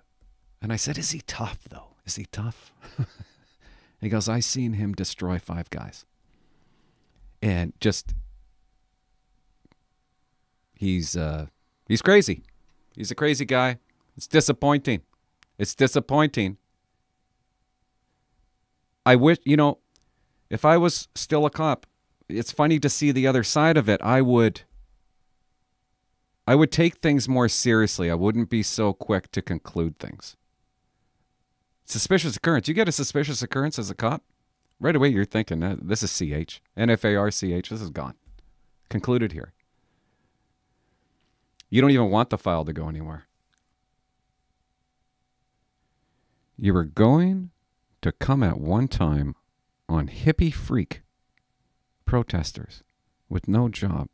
and 0.62 0.72
I 0.72 0.76
said, 0.76 0.98
"Is 0.98 1.10
he 1.10 1.20
tough 1.26 1.58
though? 1.68 1.96
Is 2.06 2.16
he 2.16 2.26
tough?" 2.26 2.72
he 4.00 4.08
goes, 4.08 4.28
"I 4.28 4.40
seen 4.40 4.74
him 4.74 4.92
destroy 4.92 5.38
five 5.38 5.70
guys." 5.70 6.04
And 7.42 7.72
just 7.80 8.14
he's 10.74 11.16
uh 11.16 11.46
he's 11.88 12.02
crazy. 12.02 12.42
He's 12.96 13.10
a 13.10 13.14
crazy 13.14 13.44
guy. 13.44 13.78
It's 14.16 14.26
disappointing. 14.26 15.02
It's 15.58 15.74
disappointing. 15.74 16.56
I 19.06 19.16
wish, 19.16 19.38
you 19.44 19.56
know, 19.56 19.78
if 20.50 20.64
I 20.64 20.76
was 20.76 21.08
still 21.14 21.46
a 21.46 21.50
cop, 21.50 21.86
it's 22.28 22.52
funny 22.52 22.78
to 22.80 22.88
see 22.88 23.12
the 23.12 23.26
other 23.26 23.42
side 23.42 23.76
of 23.76 23.88
it. 23.88 24.00
I 24.02 24.20
would 24.20 24.62
I 26.50 26.56
would 26.56 26.72
take 26.72 26.96
things 26.96 27.28
more 27.28 27.48
seriously. 27.48 28.10
I 28.10 28.14
wouldn't 28.14 28.50
be 28.50 28.64
so 28.64 28.92
quick 28.92 29.30
to 29.30 29.40
conclude 29.40 30.00
things. 30.00 30.34
Suspicious 31.84 32.34
occurrence. 32.34 32.66
You 32.66 32.74
get 32.74 32.88
a 32.88 32.92
suspicious 32.92 33.40
occurrence 33.40 33.78
as 33.78 33.88
a 33.88 33.94
cop, 33.94 34.24
right 34.80 34.96
away 34.96 35.10
you're 35.10 35.24
thinking, 35.24 35.62
uh, 35.62 35.76
this 35.80 36.02
is 36.02 36.10
CH. 36.10 36.60
NFARCH, 36.76 37.68
this 37.68 37.80
is 37.80 37.90
gone. 37.90 38.14
Concluded 38.88 39.30
here. 39.30 39.52
You 41.68 41.80
don't 41.80 41.92
even 41.92 42.10
want 42.10 42.30
the 42.30 42.36
file 42.36 42.64
to 42.64 42.72
go 42.72 42.88
anywhere. 42.88 43.28
You 46.56 46.74
were 46.74 46.82
going 46.82 47.50
to 48.02 48.10
come 48.10 48.42
at 48.42 48.58
one 48.58 48.88
time 48.88 49.36
on 49.88 50.08
hippie 50.08 50.52
freak 50.52 51.02
protesters 52.04 52.82
with 53.28 53.46
no 53.46 53.68
job 53.68 54.08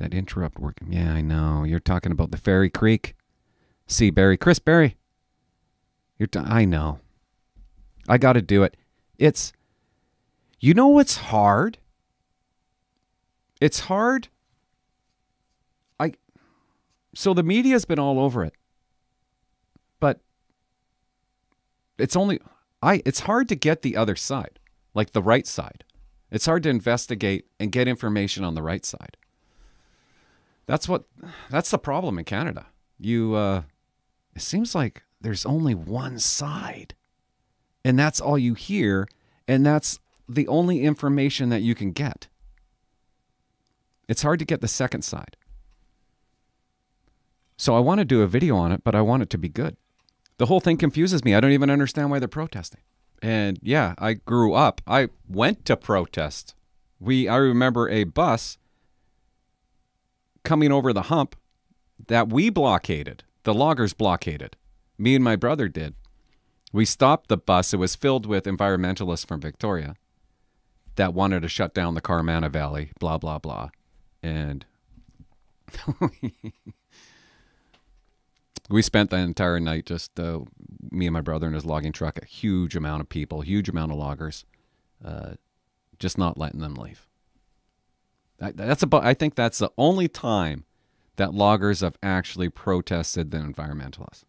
that 0.00 0.12
interrupt 0.12 0.58
work. 0.58 0.78
Yeah, 0.86 1.12
I 1.12 1.20
know. 1.20 1.62
You're 1.62 1.78
talking 1.78 2.10
about 2.10 2.32
the 2.32 2.36
Fairy 2.36 2.68
Creek. 2.68 3.14
See, 3.86 4.10
Barry, 4.10 4.36
Chris 4.36 4.58
Barry. 4.58 4.96
You're. 6.18 6.26
T- 6.26 6.40
I 6.40 6.64
know. 6.64 6.98
I 8.08 8.18
got 8.18 8.32
to 8.32 8.42
do 8.42 8.64
it. 8.64 8.76
It's. 9.18 9.52
You 10.58 10.74
know 10.74 10.88
what's 10.88 11.16
hard? 11.16 11.78
It's 13.60 13.80
hard. 13.80 14.28
I. 15.98 16.14
So 17.14 17.32
the 17.32 17.42
media's 17.42 17.84
been 17.84 17.98
all 17.98 18.18
over 18.18 18.44
it, 18.44 18.54
but 20.00 20.20
it's 21.98 22.16
only. 22.16 22.40
I. 22.82 23.02
It's 23.04 23.20
hard 23.20 23.48
to 23.48 23.54
get 23.54 23.82
the 23.82 23.96
other 23.96 24.16
side, 24.16 24.58
like 24.94 25.12
the 25.12 25.22
right 25.22 25.46
side. 25.46 25.84
It's 26.30 26.46
hard 26.46 26.62
to 26.62 26.68
investigate 26.70 27.46
and 27.58 27.72
get 27.72 27.88
information 27.88 28.44
on 28.44 28.54
the 28.54 28.62
right 28.62 28.84
side. 28.84 29.16
That's 30.70 30.88
what 30.88 31.02
that's 31.50 31.72
the 31.72 31.78
problem 31.78 32.16
in 32.16 32.24
Canada. 32.24 32.66
You 32.96 33.34
uh 33.34 33.62
it 34.36 34.42
seems 34.42 34.72
like 34.72 35.02
there's 35.20 35.44
only 35.44 35.74
one 35.74 36.20
side. 36.20 36.94
And 37.84 37.98
that's 37.98 38.20
all 38.20 38.38
you 38.38 38.54
hear 38.54 39.08
and 39.48 39.66
that's 39.66 39.98
the 40.28 40.46
only 40.46 40.82
information 40.82 41.48
that 41.48 41.62
you 41.62 41.74
can 41.74 41.90
get. 41.90 42.28
It's 44.06 44.22
hard 44.22 44.38
to 44.38 44.44
get 44.44 44.60
the 44.60 44.68
second 44.68 45.02
side. 45.02 45.36
So 47.56 47.74
I 47.74 47.80
want 47.80 47.98
to 47.98 48.04
do 48.04 48.22
a 48.22 48.28
video 48.28 48.54
on 48.54 48.70
it, 48.70 48.84
but 48.84 48.94
I 48.94 49.00
want 49.00 49.24
it 49.24 49.30
to 49.30 49.38
be 49.38 49.48
good. 49.48 49.76
The 50.36 50.46
whole 50.46 50.60
thing 50.60 50.76
confuses 50.76 51.24
me. 51.24 51.34
I 51.34 51.40
don't 51.40 51.50
even 51.50 51.68
understand 51.68 52.12
why 52.12 52.20
they're 52.20 52.28
protesting. 52.28 52.82
And 53.20 53.58
yeah, 53.60 53.94
I 53.98 54.14
grew 54.14 54.54
up. 54.54 54.80
I 54.86 55.08
went 55.28 55.64
to 55.64 55.76
protest. 55.76 56.54
We 57.00 57.26
I 57.26 57.38
remember 57.38 57.88
a 57.88 58.04
bus 58.04 58.56
coming 60.44 60.72
over 60.72 60.92
the 60.92 61.02
hump 61.02 61.36
that 62.08 62.28
we 62.28 62.50
blockaded. 62.50 63.24
The 63.44 63.54
loggers 63.54 63.94
blockaded. 63.94 64.56
Me 64.98 65.14
and 65.14 65.24
my 65.24 65.36
brother 65.36 65.68
did. 65.68 65.94
We 66.72 66.84
stopped 66.84 67.28
the 67.28 67.36
bus. 67.36 67.72
It 67.74 67.78
was 67.78 67.96
filled 67.96 68.26
with 68.26 68.44
environmentalists 68.44 69.26
from 69.26 69.40
Victoria 69.40 69.96
that 70.96 71.14
wanted 71.14 71.42
to 71.42 71.48
shut 71.48 71.74
down 71.74 71.94
the 71.94 72.00
Carmanah 72.00 72.50
Valley, 72.50 72.90
blah, 72.98 73.18
blah, 73.18 73.38
blah. 73.38 73.70
And 74.22 74.66
we 78.68 78.82
spent 78.82 79.10
the 79.10 79.16
entire 79.16 79.60
night 79.60 79.86
just 79.86 80.18
uh, 80.20 80.40
me 80.90 81.06
and 81.06 81.14
my 81.14 81.20
brother 81.20 81.46
in 81.46 81.54
his 81.54 81.64
logging 81.64 81.92
truck, 81.92 82.18
a 82.22 82.26
huge 82.26 82.76
amount 82.76 83.00
of 83.00 83.08
people, 83.08 83.40
huge 83.40 83.68
amount 83.68 83.92
of 83.92 83.98
loggers, 83.98 84.44
uh, 85.04 85.32
just 85.98 86.18
not 86.18 86.38
letting 86.38 86.60
them 86.60 86.74
leave. 86.74 87.06
That's 88.40 88.82
about. 88.82 89.04
I 89.04 89.14
think 89.14 89.34
that's 89.34 89.58
the 89.58 89.70
only 89.76 90.08
time 90.08 90.64
that 91.16 91.34
loggers 91.34 91.80
have 91.80 91.98
actually 92.02 92.48
protested 92.48 93.30
the 93.30 93.38
environmentalists. 93.38 94.24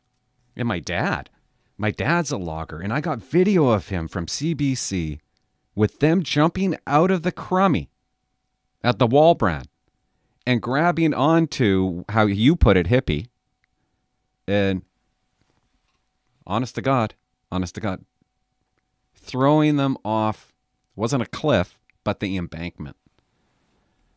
And 0.56 0.68
my 0.68 0.80
dad, 0.80 1.30
my 1.78 1.92
dad's 1.92 2.32
a 2.32 2.38
logger, 2.38 2.80
and 2.80 2.92
I 2.92 3.00
got 3.00 3.20
video 3.20 3.70
of 3.70 3.88
him 3.88 4.10
from 4.10 4.26
CBC 4.26 5.20
with 5.74 6.00
them 6.00 6.22
jumping 6.22 6.78
out 6.86 7.10
of 7.10 7.24
the 7.24 7.32
crummy 7.32 7.90
at 8.84 9.00
the 9.00 9.08
Walbran 9.08 9.66
and 10.46 10.62
grabbing 10.62 11.14
onto 11.14 12.04
how 12.10 12.26
you 12.26 12.58
put 12.58 12.76
it, 12.76 12.88
hippie. 12.88 13.28
And 14.46 14.82
honest 16.46 16.76
to 16.76 16.82
God, 16.82 17.16
honest 17.50 17.76
to 17.76 17.82
God, 17.82 18.04
throwing 19.16 19.78
them 19.78 19.98
off 20.04 20.52
wasn't 20.96 21.24
a 21.24 21.28
cliff, 21.28 21.80
but 22.04 22.20
the 22.20 22.36
embankment. 22.36 22.98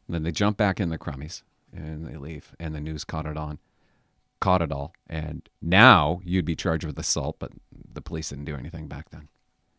Then 0.09 0.23
they 0.23 0.33
jump 0.33 0.57
back 0.57 0.81
in 0.81 0.91
the 0.91 0.99
crummies 0.99 1.43
and 1.73 2.07
they 2.07 2.17
leave. 2.17 2.53
And 2.61 2.75
the 2.75 2.81
news 2.81 3.05
caught 3.05 3.27
it 3.27 3.37
on. 3.37 3.59
caught 4.41 4.61
it 4.61 4.71
all. 4.71 4.93
And 5.09 5.49
now 5.63 6.21
you'd 6.23 6.45
be 6.45 6.55
charged 6.55 6.85
with 6.85 6.99
assault, 6.99 7.37
but 7.39 7.53
the 7.95 8.03
police 8.03 8.29
didn't 8.29 8.45
do 8.45 8.57
anything 8.57 8.89
back 8.89 9.09
then. 9.11 9.29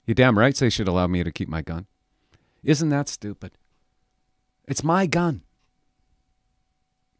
You 0.07 0.15
damn 0.15 0.39
right 0.39 0.55
they 0.55 0.71
should 0.71 0.87
allow 0.87 1.05
me 1.05 1.23
to 1.23 1.31
keep 1.31 1.47
my 1.47 1.61
gun. 1.61 1.85
Isn't 2.63 2.89
that 2.89 3.07
stupid? 3.07 3.51
It's 4.67 4.83
my 4.83 5.05
gun. 5.05 5.43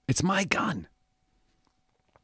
It's 0.07 0.23
my 0.23 0.43
gun. 0.43 0.87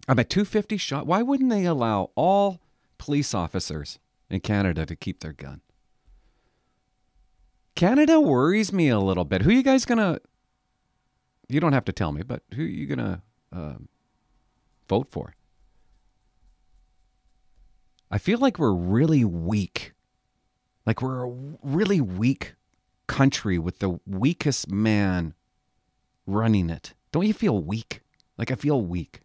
I'm 0.08 0.18
a 0.18 0.24
250 0.24 0.78
shot. 0.78 1.06
Why 1.06 1.22
wouldn't 1.22 1.52
they 1.52 1.66
allow 1.66 2.10
all 2.16 2.60
police 2.98 3.36
officers 3.36 4.00
in 4.30 4.40
Canada 4.40 4.88
to 4.88 4.96
keep 4.96 5.20
their 5.20 5.34
gun? 5.34 5.62
Canada 7.76 8.20
worries 8.20 8.74
me 8.74 8.90
a 8.90 9.00
little 9.00 9.24
bit. 9.24 9.44
Who 9.44 9.52
are 9.52 9.54
you 9.54 9.64
guys 9.64 9.86
gonna? 9.86 10.20
You 11.52 11.60
don't 11.60 11.74
have 11.74 11.86
to 11.86 11.92
tell 11.92 12.12
me, 12.12 12.24
but 12.24 12.44
who 12.54 12.64
are 12.64 12.68
you 12.68 12.88
gonna 12.88 13.22
um, 13.52 13.90
vote 14.88 15.08
for? 15.10 15.36
I 18.10 18.18
feel 18.18 18.40
like 18.40 18.58
we're 18.58 18.74
really 18.74 19.26
weak. 19.26 19.94
Like 20.86 21.02
we're 21.02 21.26
a 21.26 21.34
really 21.62 22.02
weak 22.02 22.56
country 23.08 23.58
with 23.58 23.80
the 23.80 24.00
weakest 24.06 24.72
man 24.72 25.34
running 26.26 26.70
it. 26.70 26.94
Don't 27.12 27.28
you 27.28 27.34
feel 27.34 27.62
weak? 27.62 28.02
Like 28.38 28.52
I 28.52 28.56
feel 28.56 28.82
weak. 28.82 29.22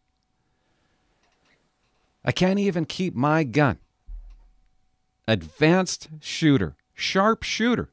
I 2.25 2.33
can't 2.33 2.59
even 2.59 2.85
keep 2.85 3.15
my 3.15 3.45
gun. 3.45 3.79
Advanced 5.29 6.09
shooter, 6.21 6.77
sharp 6.95 7.45
shooter. 7.45 7.91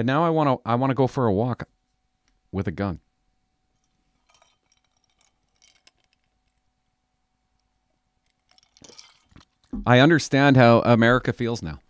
And 0.00 0.06
now 0.06 0.24
I 0.24 0.30
want 0.30 0.48
to 0.48 0.60
I 0.66 0.76
want 0.76 0.92
to 0.92 0.94
go 0.94 1.06
for 1.06 1.26
a 1.26 1.32
walk 1.32 1.68
with 2.50 2.66
a 2.66 2.70
gun. 2.70 3.00
I 9.84 9.98
understand 9.98 10.56
how 10.56 10.80
America 10.80 11.34
feels 11.34 11.62
now. 11.62 11.80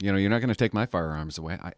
You 0.00 0.12
know, 0.12 0.18
you're 0.18 0.30
not 0.30 0.38
going 0.38 0.48
to 0.48 0.54
take 0.54 0.72
my 0.72 0.86
firearms 0.86 1.38
away. 1.38 1.58
I 1.60 1.72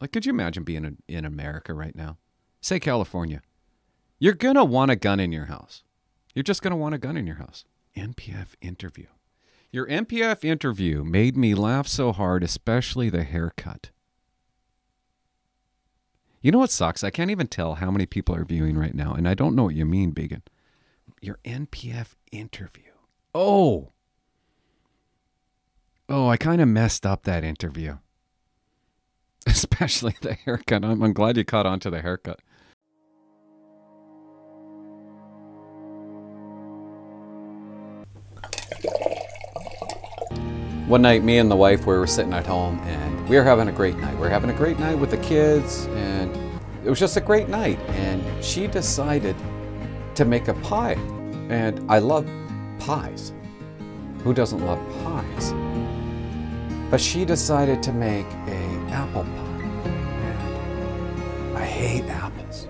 like 0.00 0.10
could 0.10 0.24
you 0.24 0.30
imagine 0.30 0.62
being 0.62 0.86
in, 0.86 0.96
in 1.06 1.26
America 1.26 1.74
right 1.74 1.94
now? 1.94 2.16
Say 2.62 2.80
California. 2.80 3.42
You're 4.18 4.32
going 4.32 4.54
to 4.54 4.64
want 4.64 4.90
a 4.90 4.96
gun 4.96 5.20
in 5.20 5.32
your 5.32 5.46
house. 5.46 5.82
You're 6.34 6.44
just 6.44 6.62
going 6.62 6.70
to 6.70 6.78
want 6.78 6.94
a 6.94 6.98
gun 6.98 7.18
in 7.18 7.26
your 7.26 7.36
house. 7.36 7.66
NPF 7.94 8.54
interview. 8.62 9.08
Your 9.70 9.86
NPF 9.86 10.46
interview 10.46 11.04
made 11.04 11.36
me 11.36 11.54
laugh 11.54 11.86
so 11.86 12.10
hard, 12.10 12.42
especially 12.42 13.10
the 13.10 13.24
haircut. 13.24 13.90
You 16.42 16.50
know 16.50 16.58
what 16.58 16.70
sucks? 16.70 17.04
I 17.04 17.10
can't 17.10 17.30
even 17.30 17.46
tell 17.46 17.76
how 17.76 17.92
many 17.92 18.04
people 18.04 18.34
are 18.34 18.44
viewing 18.44 18.76
right 18.76 18.94
now, 18.94 19.14
and 19.14 19.28
I 19.28 19.34
don't 19.34 19.54
know 19.54 19.62
what 19.62 19.76
you 19.76 19.86
mean, 19.86 20.10
Began. 20.10 20.42
Your 21.20 21.38
NPF 21.44 22.16
interview. 22.32 22.90
Oh. 23.32 23.92
Oh, 26.08 26.28
I 26.28 26.36
kind 26.36 26.60
of 26.60 26.66
messed 26.66 27.06
up 27.06 27.22
that 27.22 27.44
interview. 27.44 27.98
Especially 29.46 30.16
the 30.20 30.34
haircut. 30.34 30.84
I'm, 30.84 31.00
I'm 31.00 31.12
glad 31.12 31.36
you 31.36 31.44
caught 31.44 31.64
on 31.64 31.78
to 31.80 31.90
the 31.90 32.02
haircut. 32.02 32.40
One 40.88 41.02
night, 41.02 41.22
me 41.22 41.38
and 41.38 41.50
the 41.50 41.56
wife 41.56 41.86
we 41.86 41.96
were 41.96 42.08
sitting 42.08 42.34
at 42.34 42.46
home, 42.46 42.80
and 42.80 43.11
we 43.28 43.36
were 43.36 43.44
having 43.44 43.68
a 43.68 43.72
great 43.72 43.96
night. 43.96 44.18
We 44.18 44.26
are 44.26 44.30
having 44.30 44.50
a 44.50 44.54
great 44.54 44.78
night 44.78 44.98
with 44.98 45.10
the 45.10 45.18
kids, 45.18 45.86
and 45.86 46.34
it 46.84 46.90
was 46.90 46.98
just 46.98 47.16
a 47.16 47.20
great 47.20 47.48
night. 47.48 47.78
And 47.90 48.44
she 48.44 48.66
decided 48.66 49.36
to 50.14 50.24
make 50.24 50.48
a 50.48 50.54
pie, 50.54 50.94
and 51.48 51.84
I 51.90 51.98
love 51.98 52.28
pies. 52.78 53.32
Who 54.24 54.34
doesn't 54.34 54.64
love 54.64 54.78
pies? 55.04 55.52
But 56.90 57.00
she 57.00 57.24
decided 57.24 57.82
to 57.84 57.92
make 57.92 58.26
a 58.26 58.86
apple 58.90 59.24
pie, 59.24 59.62
and 59.86 61.56
I 61.56 61.64
hate 61.64 62.04
apples. 62.04 62.68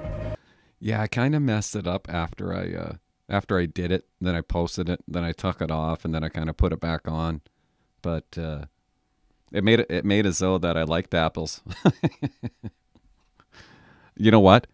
Yeah, 0.78 1.00
I 1.00 1.06
kind 1.06 1.34
of 1.34 1.42
messed 1.42 1.74
it 1.76 1.86
up 1.86 2.08
after 2.08 2.54
I 2.54 2.72
uh, 2.72 2.92
after 3.28 3.58
I 3.58 3.66
did 3.66 3.90
it. 3.90 4.06
Then 4.20 4.34
I 4.34 4.42
posted 4.42 4.88
it. 4.88 5.02
Then 5.08 5.24
I 5.24 5.32
took 5.32 5.60
it 5.60 5.70
off, 5.70 6.04
and 6.04 6.14
then 6.14 6.22
I 6.22 6.28
kind 6.28 6.48
of 6.48 6.56
put 6.56 6.72
it 6.72 6.80
back 6.80 7.08
on 7.08 7.40
but 8.02 8.36
uh, 8.36 8.66
it 9.52 9.64
made 9.64 9.86
it, 9.88 10.04
made 10.04 10.26
as 10.26 10.38
though 10.38 10.58
that 10.58 10.76
I 10.76 10.82
liked 10.82 11.14
apples. 11.14 11.62
you 14.16 14.30
know 14.30 14.40
what? 14.40 14.66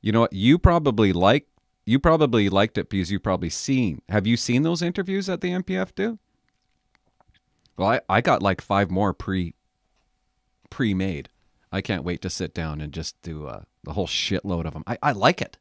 You 0.00 0.12
know 0.12 0.20
what? 0.20 0.32
You 0.32 0.58
probably 0.58 1.12
like 1.12 1.46
you 1.84 1.98
probably 1.98 2.48
liked 2.48 2.76
it 2.76 2.90
because 2.90 3.10
you 3.10 3.18
probably 3.18 3.50
seen. 3.50 4.02
Have 4.08 4.26
you 4.26 4.36
seen 4.36 4.62
those 4.62 4.82
interviews 4.82 5.26
that 5.26 5.40
the 5.40 5.50
MPF 5.50 5.94
do? 5.94 6.18
Well, 7.76 7.88
I, 7.88 8.00
I 8.08 8.20
got 8.20 8.42
like 8.42 8.60
five 8.60 8.90
more 8.90 9.14
pre 9.14 9.54
pre 10.70 10.94
made. 10.94 11.28
I 11.70 11.80
can't 11.80 12.04
wait 12.04 12.22
to 12.22 12.30
sit 12.30 12.54
down 12.54 12.80
and 12.80 12.92
just 12.92 13.20
do 13.22 13.46
uh, 13.46 13.62
the 13.84 13.92
whole 13.92 14.06
shitload 14.06 14.66
of 14.66 14.72
them. 14.72 14.84
I, 14.86 14.98
I 15.02 15.12
like 15.12 15.40
it. 15.40 15.56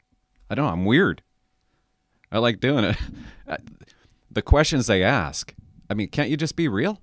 I 0.49 0.55
don't 0.55 0.65
know. 0.65 0.71
I'm 0.71 0.85
weird. 0.85 1.21
I 2.31 2.39
like 2.39 2.59
doing 2.59 2.83
it. 2.83 2.97
the 4.31 4.41
questions 4.41 4.87
they 4.87 5.03
ask 5.03 5.53
I 5.89 5.93
mean, 5.93 6.09
can't 6.09 6.29
you 6.29 6.37
just 6.37 6.55
be 6.55 6.67
real? 6.67 7.01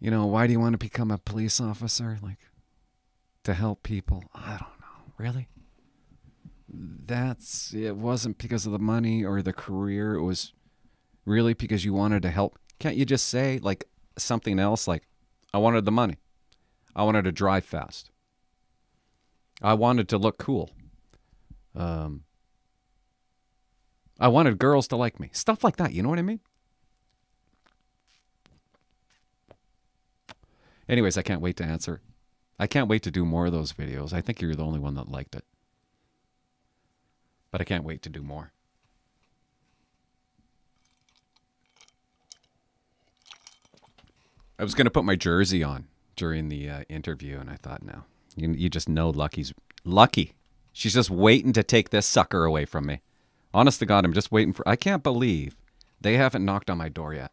You 0.00 0.10
know, 0.10 0.26
why 0.26 0.46
do 0.46 0.52
you 0.52 0.60
want 0.60 0.74
to 0.74 0.78
become 0.78 1.10
a 1.10 1.18
police 1.18 1.60
officer? 1.60 2.18
Like, 2.22 2.38
to 3.44 3.54
help 3.54 3.82
people? 3.82 4.24
I 4.34 4.50
don't 4.50 4.80
know. 4.80 5.12
Really? 5.18 5.48
That's, 6.68 7.72
it 7.72 7.96
wasn't 7.96 8.38
because 8.38 8.66
of 8.66 8.72
the 8.72 8.78
money 8.78 9.24
or 9.24 9.40
the 9.40 9.52
career. 9.52 10.14
It 10.14 10.22
was 10.22 10.52
really 11.24 11.54
because 11.54 11.84
you 11.84 11.94
wanted 11.94 12.22
to 12.22 12.30
help. 12.30 12.58
Can't 12.78 12.96
you 12.96 13.06
just 13.06 13.28
say, 13.28 13.58
like, 13.62 13.88
something 14.18 14.58
else? 14.58 14.86
Like, 14.86 15.04
I 15.54 15.58
wanted 15.58 15.84
the 15.84 15.92
money. 15.92 16.18
I 16.94 17.02
wanted 17.04 17.24
to 17.24 17.32
drive 17.32 17.64
fast. 17.64 18.10
I 19.62 19.74
wanted 19.74 20.08
to 20.10 20.18
look 20.18 20.38
cool. 20.38 20.70
Um, 21.74 22.24
I 24.20 24.28
wanted 24.28 24.58
girls 24.58 24.88
to 24.88 24.96
like 24.96 25.18
me. 25.18 25.30
Stuff 25.32 25.64
like 25.64 25.76
that. 25.76 25.92
You 25.92 26.02
know 26.02 26.08
what 26.08 26.18
I 26.18 26.22
mean? 26.22 26.40
Anyways, 30.88 31.18
I 31.18 31.22
can't 31.22 31.40
wait 31.40 31.56
to 31.56 31.64
answer. 31.64 32.00
I 32.58 32.66
can't 32.66 32.88
wait 32.88 33.02
to 33.02 33.10
do 33.10 33.24
more 33.24 33.46
of 33.46 33.52
those 33.52 33.72
videos. 33.72 34.12
I 34.12 34.20
think 34.20 34.40
you're 34.40 34.54
the 34.54 34.64
only 34.64 34.78
one 34.78 34.94
that 34.94 35.10
liked 35.10 35.34
it. 35.34 35.44
But 37.50 37.60
I 37.60 37.64
can't 37.64 37.84
wait 37.84 38.02
to 38.02 38.08
do 38.08 38.22
more. 38.22 38.52
I 44.58 44.62
was 44.62 44.74
going 44.74 44.86
to 44.86 44.90
put 44.90 45.04
my 45.04 45.16
jersey 45.16 45.62
on 45.62 45.86
during 46.14 46.48
the 46.48 46.70
uh, 46.70 46.80
interview, 46.88 47.38
and 47.38 47.50
I 47.50 47.56
thought, 47.56 47.82
no. 47.82 48.04
You, 48.36 48.52
you 48.52 48.70
just 48.70 48.88
know 48.88 49.10
Lucky's 49.10 49.52
lucky. 49.84 50.32
She's 50.72 50.94
just 50.94 51.10
waiting 51.10 51.52
to 51.54 51.62
take 51.62 51.90
this 51.90 52.06
sucker 52.06 52.44
away 52.44 52.64
from 52.64 52.86
me. 52.86 53.00
Honest 53.52 53.80
to 53.80 53.86
God, 53.86 54.04
I'm 54.04 54.12
just 54.12 54.32
waiting 54.32 54.52
for. 54.52 54.66
I 54.68 54.76
can't 54.76 55.02
believe 55.02 55.56
they 56.00 56.16
haven't 56.16 56.44
knocked 56.44 56.70
on 56.70 56.78
my 56.78 56.88
door 56.88 57.14
yet 57.14 57.32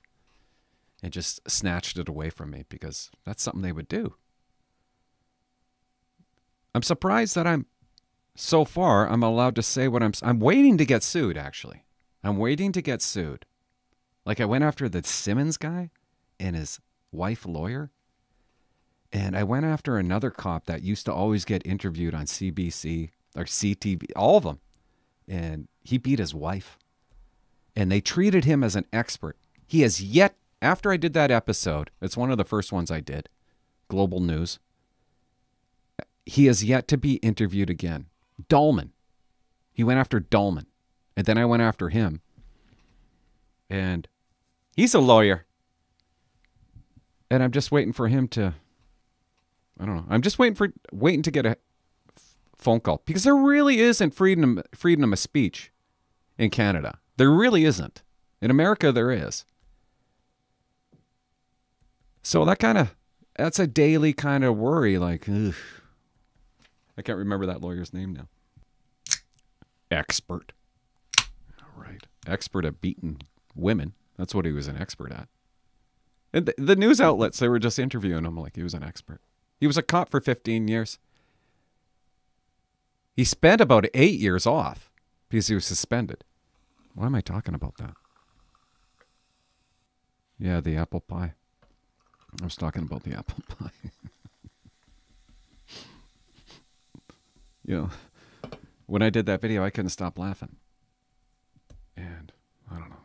and 1.04 1.12
just 1.12 1.48
snatched 1.50 2.00
it 2.00 2.08
away 2.08 2.30
from 2.30 2.50
me 2.50 2.64
because 2.70 3.12
that's 3.26 3.44
something 3.44 3.62
they 3.62 3.74
would 3.74 3.90
do. 3.90 4.16
I'm 6.74 6.82
surprised 6.82 7.36
that 7.36 7.46
I'm 7.46 7.68
so 8.36 8.66
far 8.66 9.08
I'm 9.08 9.22
allowed 9.22 9.56
to 9.56 9.62
say 9.62 9.88
what 9.88 10.02
I'm 10.02 10.14
I'm 10.24 10.40
waiting 10.40 10.78
to 10.80 10.86
get 10.86 11.04
sued 11.04 11.38
actually. 11.38 11.84
I'm 12.24 12.38
waiting 12.38 12.72
to 12.72 12.82
get 12.82 13.02
sued. 13.02 13.46
Like 14.26 14.40
I 14.40 14.46
went 14.46 14.64
after 14.64 14.88
the 14.88 15.04
Simmons 15.04 15.58
guy 15.58 15.92
and 16.40 16.56
his 16.56 16.80
wife 17.12 17.46
lawyer. 17.46 17.92
And 19.12 19.38
I 19.38 19.44
went 19.44 19.66
after 19.66 19.98
another 19.98 20.32
cop 20.32 20.66
that 20.66 20.82
used 20.82 21.06
to 21.06 21.14
always 21.14 21.46
get 21.46 21.68
interviewed 21.68 22.16
on 22.16 22.26
CBC 22.26 23.12
or 23.36 23.44
CTV, 23.44 24.06
all 24.16 24.38
of 24.38 24.44
them. 24.44 24.60
And 25.28 25.68
he 25.84 25.98
beat 26.00 26.18
his 26.18 26.34
wife. 26.34 26.80
And 27.76 27.92
they 27.92 28.02
treated 28.02 28.46
him 28.46 28.64
as 28.64 28.76
an 28.76 28.86
expert. 28.92 29.38
He 29.68 29.82
has 29.82 30.02
yet, 30.02 30.36
after 30.64 30.92
I 30.92 30.98
did 30.98 31.14
that 31.14 31.32
episode, 31.32 31.92
it's 32.02 32.18
one 32.18 32.32
of 32.32 32.38
the 32.38 32.46
first 32.46 32.72
ones 32.72 32.90
I 32.90 33.00
did, 33.00 33.30
Global 33.88 34.20
News, 34.20 34.60
he 36.26 36.46
has 36.46 36.64
yet 36.64 36.88
to 36.88 36.98
be 36.98 37.16
interviewed 37.16 37.70
again. 37.70 38.08
Dolman. 38.50 38.94
He 39.74 39.84
went 39.84 40.00
after 40.00 40.20
Dolman. 40.20 40.68
And 41.16 41.26
then 41.26 41.38
I 41.38 41.46
went 41.46 41.62
after 41.62 41.90
him. 41.90 42.22
And 43.70 44.08
he's 44.76 44.94
a 44.94 45.00
lawyer. 45.00 45.46
And 47.30 47.44
I'm 47.44 47.52
just 47.52 47.72
waiting 47.72 47.94
for 47.94 48.08
him 48.08 48.28
to 48.30 48.56
I 49.80 49.86
don't 49.86 49.96
know. 49.96 50.06
I'm 50.08 50.22
just 50.22 50.38
waiting 50.38 50.56
for 50.56 50.72
waiting 50.92 51.24
to 51.24 51.32
get 51.32 51.46
a 51.46 51.58
phone 52.58 52.80
call 52.80 53.02
because 53.06 53.24
there 53.24 53.36
really 53.36 53.80
isn't 53.80 54.14
freedom 54.14 54.62
freedom 54.74 55.12
of 55.12 55.20
speech 55.20 55.72
in 56.38 56.50
Canada. 56.52 57.00
There 57.18 57.32
really 57.32 57.66
isn't. 57.66 58.04
In 58.42 58.52
America, 58.52 58.92
there 58.92 59.12
is. 59.12 59.46
So 62.24 62.46
that 62.46 62.60
kind 62.60 62.78
of 62.78 62.96
that's 63.36 63.60
a 63.60 63.68
daily 63.68 64.14
kind 64.14 64.44
of 64.44 64.58
worry. 64.58 64.98
Like, 64.98 65.28
ugh, 65.30 65.54
I 66.98 67.02
can't 67.02 67.18
remember 67.18 67.46
that 67.46 67.62
lawyer's 67.62 67.94
name 67.94 68.14
now. 68.14 68.28
Expert. 69.92 70.54
All 71.20 71.84
right. 71.84 72.04
Expert 72.26 72.66
at 72.66 72.82
beating 72.82 73.22
women. 73.56 73.94
That's 74.18 74.34
what 74.34 74.46
he 74.46 74.52
was 74.52 74.68
an 74.68 74.78
expert 74.78 75.12
at. 75.12 75.28
And 76.32 76.46
the, 76.48 76.56
the 76.58 76.76
news 76.76 77.00
outlets, 77.00 77.40
they 77.40 77.50
were 77.50 77.60
just 77.60 77.78
interviewing 77.78 78.26
him 78.26 78.38
like 78.38 78.56
he 78.56 78.64
was 78.64 78.74
an 78.74 78.84
expert. 78.84 79.22
He 79.60 79.68
was 79.68 79.78
a 79.78 79.84
cop 79.84 80.10
for 80.10 80.20
15 80.20 80.68
years. 80.68 80.98
He 83.16 83.24
spent 83.24 83.62
about 83.62 83.86
eight 83.94 84.20
years 84.20 84.48
off 84.48 84.92
because 85.30 85.48
he 85.48 85.56
was 85.56 85.66
suspended. 85.66 86.24
Why 86.96 87.06
am 87.06 87.16
I 87.16 87.22
talking 87.22 87.54
about 87.54 87.78
that? 87.78 87.94
Yeah, 90.40 90.62
the 90.62 90.76
apple 90.76 91.02
pie. 91.02 91.34
I 92.42 92.44
was 92.44 92.56
talking 92.56 92.84
about 92.84 93.04
the 93.04 93.14
apple 93.14 93.44
pie. 93.60 93.92
you 97.66 97.78
know, 97.78 97.90
when 98.86 99.02
I 99.02 99.10
did 99.10 99.26
that 99.28 99.42
video, 99.42 99.64
I 99.64 99.70
couldn't 99.70 99.90
stop 99.90 100.18
laughing. 100.18 100.56
And 101.96 102.32
I 102.72 102.80
don't 102.80 102.90
know. 102.90 102.96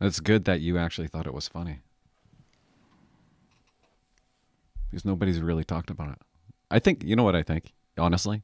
It's 0.00 0.20
good 0.20 0.44
that 0.44 0.60
you 0.60 0.78
actually 0.78 1.08
thought 1.08 1.26
it 1.26 1.34
was 1.34 1.48
funny. 1.48 1.80
Because 4.90 5.04
nobody's 5.04 5.40
really 5.40 5.64
talked 5.64 5.90
about 5.90 6.12
it. 6.12 6.18
I 6.70 6.78
think, 6.78 7.02
you 7.02 7.16
know 7.16 7.24
what 7.24 7.34
I 7.34 7.42
think? 7.42 7.72
Honestly, 7.98 8.42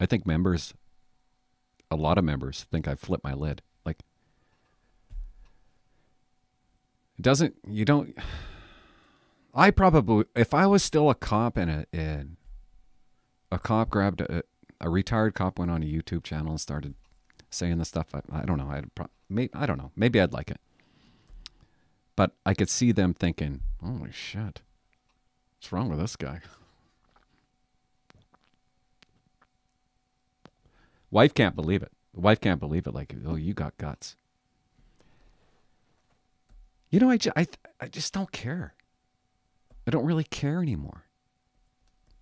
I 0.00 0.06
think 0.06 0.26
members, 0.26 0.74
a 1.90 1.96
lot 1.96 2.18
of 2.18 2.24
members, 2.24 2.66
think 2.70 2.88
I've 2.88 3.00
flipped 3.00 3.24
my 3.24 3.34
lid. 3.34 3.62
Like, 3.84 3.98
it 7.18 7.22
doesn't, 7.22 7.54
you 7.66 7.84
don't, 7.84 8.16
I 9.54 9.70
probably, 9.70 10.26
if 10.34 10.52
I 10.52 10.66
was 10.66 10.82
still 10.82 11.10
a 11.10 11.14
cop 11.14 11.56
and 11.56 11.70
a, 11.70 11.86
and 11.92 12.36
a 13.50 13.58
cop 13.58 13.90
grabbed 13.90 14.20
a, 14.20 14.42
a 14.80 14.90
retired 14.90 15.34
cop 15.34 15.58
went 15.58 15.70
on 15.70 15.82
a 15.82 15.86
YouTube 15.86 16.22
channel 16.24 16.50
and 16.50 16.60
started 16.60 16.94
saying 17.50 17.78
the 17.78 17.84
stuff. 17.84 18.14
I, 18.14 18.20
I 18.32 18.44
don't 18.44 18.58
know. 18.58 18.68
I'd 18.68 18.94
pro- 18.94 19.08
maybe 19.28 19.50
I 19.54 19.66
don't 19.66 19.78
know. 19.78 19.92
Maybe 19.96 20.20
I'd 20.20 20.32
like 20.32 20.50
it. 20.50 20.60
But 22.14 22.32
I 22.44 22.54
could 22.54 22.70
see 22.70 22.92
them 22.92 23.14
thinking, 23.14 23.62
"Holy 23.82 24.12
shit, 24.12 24.62
what's 25.56 25.72
wrong 25.72 25.88
with 25.88 25.98
this 25.98 26.16
guy?" 26.16 26.40
Wife 31.10 31.34
can't 31.34 31.56
believe 31.56 31.82
it. 31.82 31.92
Wife 32.14 32.40
can't 32.40 32.60
believe 32.60 32.86
it. 32.86 32.94
Like, 32.94 33.14
oh, 33.24 33.36
you 33.36 33.54
got 33.54 33.76
guts. 33.78 34.16
You 36.90 37.00
know, 37.00 37.10
I, 37.10 37.16
ju- 37.16 37.32
I, 37.36 37.46
I 37.80 37.88
just 37.88 38.12
don't 38.12 38.30
care. 38.32 38.74
I 39.86 39.90
don't 39.90 40.04
really 40.04 40.24
care 40.24 40.62
anymore. 40.62 41.04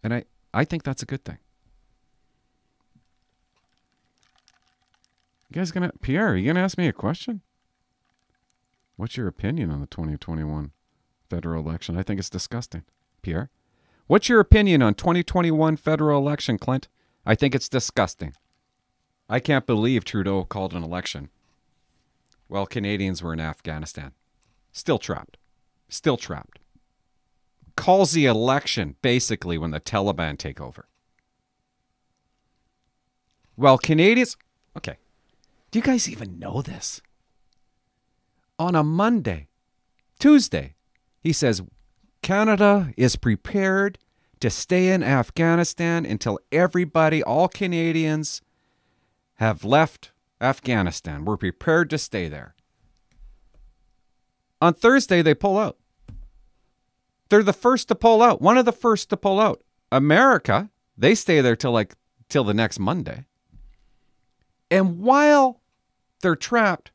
And 0.03 0.13
I, 0.13 0.25
I 0.53 0.65
think 0.65 0.83
that's 0.83 1.03
a 1.03 1.07
good 1.07 1.25
thing. 1.25 1.39
You 5.51 5.61
guys 5.61 5.71
gonna 5.71 5.93
Pierre, 6.03 6.33
are 6.33 6.37
you 6.37 6.47
gonna 6.47 6.65
ask 6.65 6.77
me 6.77 6.89
a 6.89 6.93
question? 6.93 7.43
What's 8.97 9.17
your 9.17 9.29
opinion 9.29 9.71
on 9.71 9.81
the 9.81 9.87
2021 9.87 10.73
federal 11.31 11.65
election? 11.65 11.97
I 11.97 12.03
think 12.03 12.19
it's 12.19 12.31
disgusting. 12.31 12.83
Pierre? 13.23 13.51
What's 14.07 14.29
your 14.29 14.41
opinion 14.41 14.83
on 14.83 14.95
2021 14.95 15.77
federal 15.77 16.19
election, 16.19 16.59
Clint? 16.59 16.89
I 17.25 17.35
think 17.35 17.55
it's 17.55 17.69
disgusting. 17.69 18.35
I 19.29 19.41
can't 19.41 19.67
believe 19.67 20.05
Trudeau 20.05 20.45
called 20.45 20.75
an 20.75 20.83
election. 20.83 21.31
Well, 22.49 22.67
Canadians 22.67 23.23
were 23.23 23.33
in 23.33 23.41
Afghanistan. 23.41 24.13
Still 24.75 24.99
trapped. 24.99 25.39
Still 25.89 26.17
trapped. 26.17 26.59
Calls 27.77 28.11
the 28.11 28.27
election 28.27 28.97
basically 29.03 29.57
when 29.57 29.71
the 29.71 29.81
Taliban 29.81 30.37
take 30.37 30.61
over. 30.61 30.89
Well, 33.57 33.79
Canadians. 33.79 34.37
Okay. 34.77 34.97
Do 35.71 35.79
you 35.79 35.85
guys 35.85 36.11
even 36.11 36.41
know 36.41 36.61
this? 36.61 37.01
On 38.59 38.75
a 38.75 38.83
Monday, 38.83 39.47
Tuesday, 40.19 40.75
he 41.21 41.33
says 41.33 41.63
Canada 42.23 42.93
is 42.97 43.15
prepared 43.15 43.99
to 44.41 44.51
stay 44.51 44.89
in 44.89 45.05
Afghanistan 45.05 46.05
until 46.05 46.41
everybody, 46.51 47.23
all 47.23 47.47
Canadians, 47.47 48.43
have 49.35 49.65
left 49.65 50.11
Afghanistan. 50.41 51.25
We're 51.25 51.37
prepared 51.37 51.91
to 51.91 51.99
stay 51.99 52.29
there. 52.29 52.54
On 54.65 54.73
Thursday, 54.73 55.21
they 55.21 55.35
pull 55.35 55.59
out. 55.59 55.77
They're 57.29 57.43
the 57.43 57.53
first 57.53 57.87
to 57.89 57.95
pull 57.95 58.23
out. 58.23 58.41
One 58.41 58.57
of 58.57 58.65
the 58.65 58.73
first 58.73 59.11
to 59.11 59.17
pull 59.19 59.39
out. 59.39 59.63
America, 59.93 60.71
they 60.97 61.15
stay 61.15 61.43
there 61.43 61.55
till 61.55 61.73
like 61.73 61.97
till 62.31 62.45
the 62.45 62.55
next 62.55 62.79
Monday. 62.79 63.27
And 64.71 65.01
while 65.01 65.61
they're 66.23 66.35
trapped, 66.35 66.93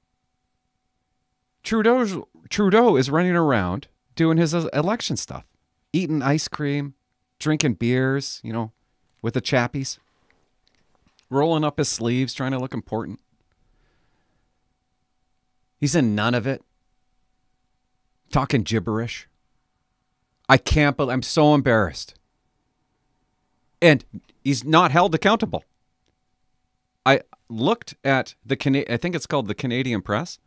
Trudeau's 1.61 2.17
Trudeau 2.49 2.95
is 2.95 3.11
running 3.11 3.35
around 3.35 3.87
doing 4.15 4.39
his 4.39 4.55
uh, 4.55 4.67
election 4.73 5.15
stuff, 5.15 5.45
eating 5.93 6.23
ice 6.23 6.47
cream, 6.47 6.95
drinking 7.37 7.75
beers, 7.75 8.41
you 8.43 8.51
know, 8.51 8.71
with 9.21 9.35
the 9.35 9.43
chappies, 9.43 9.99
rolling 11.29 11.63
up 11.63 11.77
his 11.77 11.87
sleeves, 11.87 12.33
trying 12.33 12.51
to 12.51 12.57
look 12.57 12.73
important. 12.73 13.19
He's 15.79 15.93
in 15.93 16.15
none 16.15 16.33
of 16.33 16.47
it, 16.47 16.63
talking 18.29 18.63
gibberish. 18.63 19.27
I 20.47 20.57
can't 20.57 20.97
believe 20.97 21.13
I'm 21.13 21.21
so 21.21 21.53
embarrassed. 21.53 22.15
And 23.81 24.03
he's 24.43 24.63
not 24.63 24.91
held 24.91 25.13
accountable. 25.15 25.63
I 27.05 27.21
looked 27.49 27.95
at 28.03 28.35
the 28.45 28.55
Cana- 28.55 28.85
I 28.89 28.97
think 28.97 29.15
it's 29.15 29.25
called 29.25 29.47
the 29.47 29.55
Canadian 29.55 30.01
Press, 30.01 30.39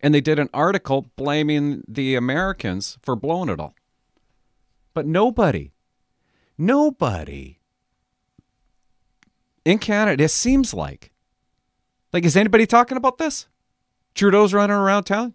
and 0.00 0.14
they 0.14 0.20
did 0.20 0.38
an 0.38 0.50
article 0.54 1.06
blaming 1.16 1.82
the 1.88 2.14
Americans 2.14 2.98
for 3.02 3.16
blowing 3.16 3.48
it 3.48 3.58
all. 3.58 3.74
But 4.94 5.06
nobody, 5.06 5.72
nobody 6.56 7.58
in 9.64 9.78
Canada, 9.78 10.24
it 10.24 10.30
seems 10.30 10.72
like, 10.72 11.12
like, 12.12 12.24
is 12.24 12.36
anybody 12.36 12.66
talking 12.66 12.96
about 12.96 13.18
this? 13.18 13.48
Trudeau's 14.14 14.54
running 14.54 14.76
around 14.76 15.04
town 15.04 15.34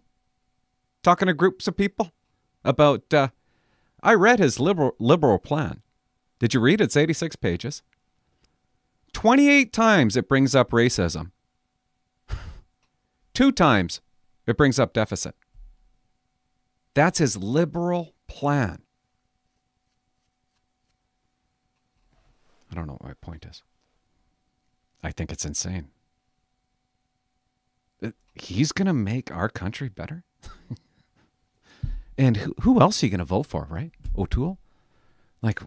talking 1.04 1.28
to 1.28 1.34
groups 1.34 1.68
of 1.68 1.78
people 1.78 2.12
about. 2.64 3.14
Uh, 3.14 3.30
I 4.04 4.14
read 4.14 4.40
his 4.40 4.60
liberal 4.60 4.96
liberal 5.00 5.40
plan. 5.40 5.82
Did 6.40 6.54
you 6.54 6.60
read 6.60 6.82
it? 6.82 6.86
It's 6.86 6.98
86 6.98 7.36
pages. 7.36 7.84
28 9.14 9.72
times 9.72 10.18
it 10.18 10.28
brings 10.28 10.56
up 10.56 10.72
racism. 10.72 11.32
Two 13.34 13.52
times 13.52 14.02
it 14.48 14.58
brings 14.58 14.80
up 14.80 14.94
deficit. 14.94 15.36
That's 16.94 17.20
his 17.20 17.38
liberal 17.38 18.16
plan. 18.28 18.82
I 22.72 22.76
don't 22.76 22.88
know 22.88 22.94
what 22.94 23.04
my 23.04 23.14
point 23.22 23.46
is. 23.46 23.64
I 25.04 25.12
think 25.12 25.32
it's 25.32 25.46
insane. 25.46 25.90
Uh, 28.04 28.12
He's 28.34 28.72
going 28.72 28.88
to 28.88 28.94
make 28.94 29.32
our 29.32 29.50
country 29.50 29.90
better? 29.90 30.24
and 32.18 32.38
who, 32.38 32.56
who 32.62 32.82
else 32.82 33.02
are 33.02 33.06
you 33.06 33.12
going 33.12 33.20
to 33.20 33.26
vote 33.26 33.48
for, 33.48 33.68
right? 33.70 33.92
O'Toole? 34.18 34.58
Like, 35.42 35.62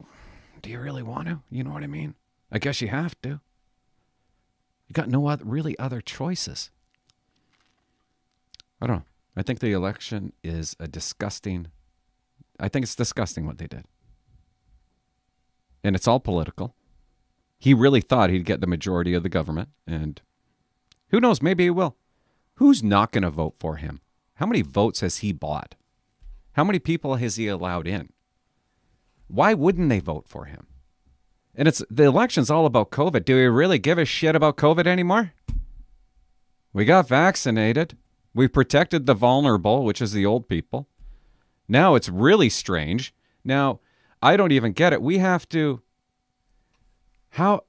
do 0.62 0.70
you 0.70 0.78
really 0.78 1.02
want 1.02 1.28
to? 1.28 1.40
You 1.50 1.64
know 1.64 1.70
what 1.70 1.82
I 1.82 1.88
mean? 1.88 2.14
I 2.50 2.58
guess 2.58 2.80
you 2.80 2.88
have 2.88 3.20
to. 3.22 3.40
You 4.88 4.92
got 4.92 5.08
no 5.08 5.26
other, 5.26 5.44
really 5.44 5.78
other 5.78 6.00
choices. 6.00 6.70
I 8.80 8.86
don't 8.86 8.98
know. 8.98 9.04
I 9.36 9.42
think 9.42 9.58
the 9.58 9.72
election 9.72 10.32
is 10.44 10.76
a 10.78 10.86
disgusting. 10.86 11.68
I 12.60 12.68
think 12.68 12.84
it's 12.84 12.94
disgusting 12.94 13.46
what 13.46 13.58
they 13.58 13.66
did. 13.66 13.84
And 15.82 15.96
it's 15.96 16.06
all 16.06 16.20
political. 16.20 16.74
He 17.58 17.74
really 17.74 18.00
thought 18.00 18.30
he'd 18.30 18.44
get 18.44 18.60
the 18.60 18.66
majority 18.66 19.14
of 19.14 19.22
the 19.22 19.28
government. 19.28 19.70
And 19.86 20.20
who 21.08 21.20
knows? 21.20 21.42
Maybe 21.42 21.64
he 21.64 21.70
will. 21.70 21.96
Who's 22.56 22.82
not 22.82 23.10
going 23.10 23.22
to 23.22 23.30
vote 23.30 23.54
for 23.58 23.76
him? 23.76 24.00
How 24.34 24.46
many 24.46 24.62
votes 24.62 25.00
has 25.00 25.18
he 25.18 25.32
bought? 25.32 25.74
How 26.54 26.64
many 26.64 26.78
people 26.78 27.16
has 27.16 27.36
he 27.36 27.48
allowed 27.48 27.86
in? 27.86 28.10
Why 29.28 29.54
wouldn't 29.54 29.88
they 29.88 30.00
vote 30.00 30.28
for 30.28 30.46
him? 30.46 30.66
And 31.54 31.68
it's 31.68 31.82
the 31.90 32.04
election's 32.04 32.50
all 32.50 32.66
about 32.66 32.90
COVID. 32.90 33.24
Do 33.24 33.36
we 33.36 33.42
really 33.42 33.78
give 33.78 33.98
a 33.98 34.04
shit 34.04 34.34
about 34.34 34.56
COVID 34.56 34.86
anymore? 34.86 35.32
We 36.72 36.84
got 36.84 37.08
vaccinated. 37.08 37.96
We 38.34 38.48
protected 38.48 39.06
the 39.06 39.14
vulnerable, 39.14 39.84
which 39.84 40.02
is 40.02 40.12
the 40.12 40.26
old 40.26 40.48
people. 40.48 40.88
Now 41.68 41.94
it's 41.94 42.08
really 42.08 42.48
strange. 42.48 43.14
Now, 43.44 43.80
I 44.22 44.36
don't 44.36 44.52
even 44.52 44.72
get 44.72 44.92
it. 44.92 45.02
We 45.02 45.18
have 45.18 45.48
to 45.50 45.82
how 47.30 47.64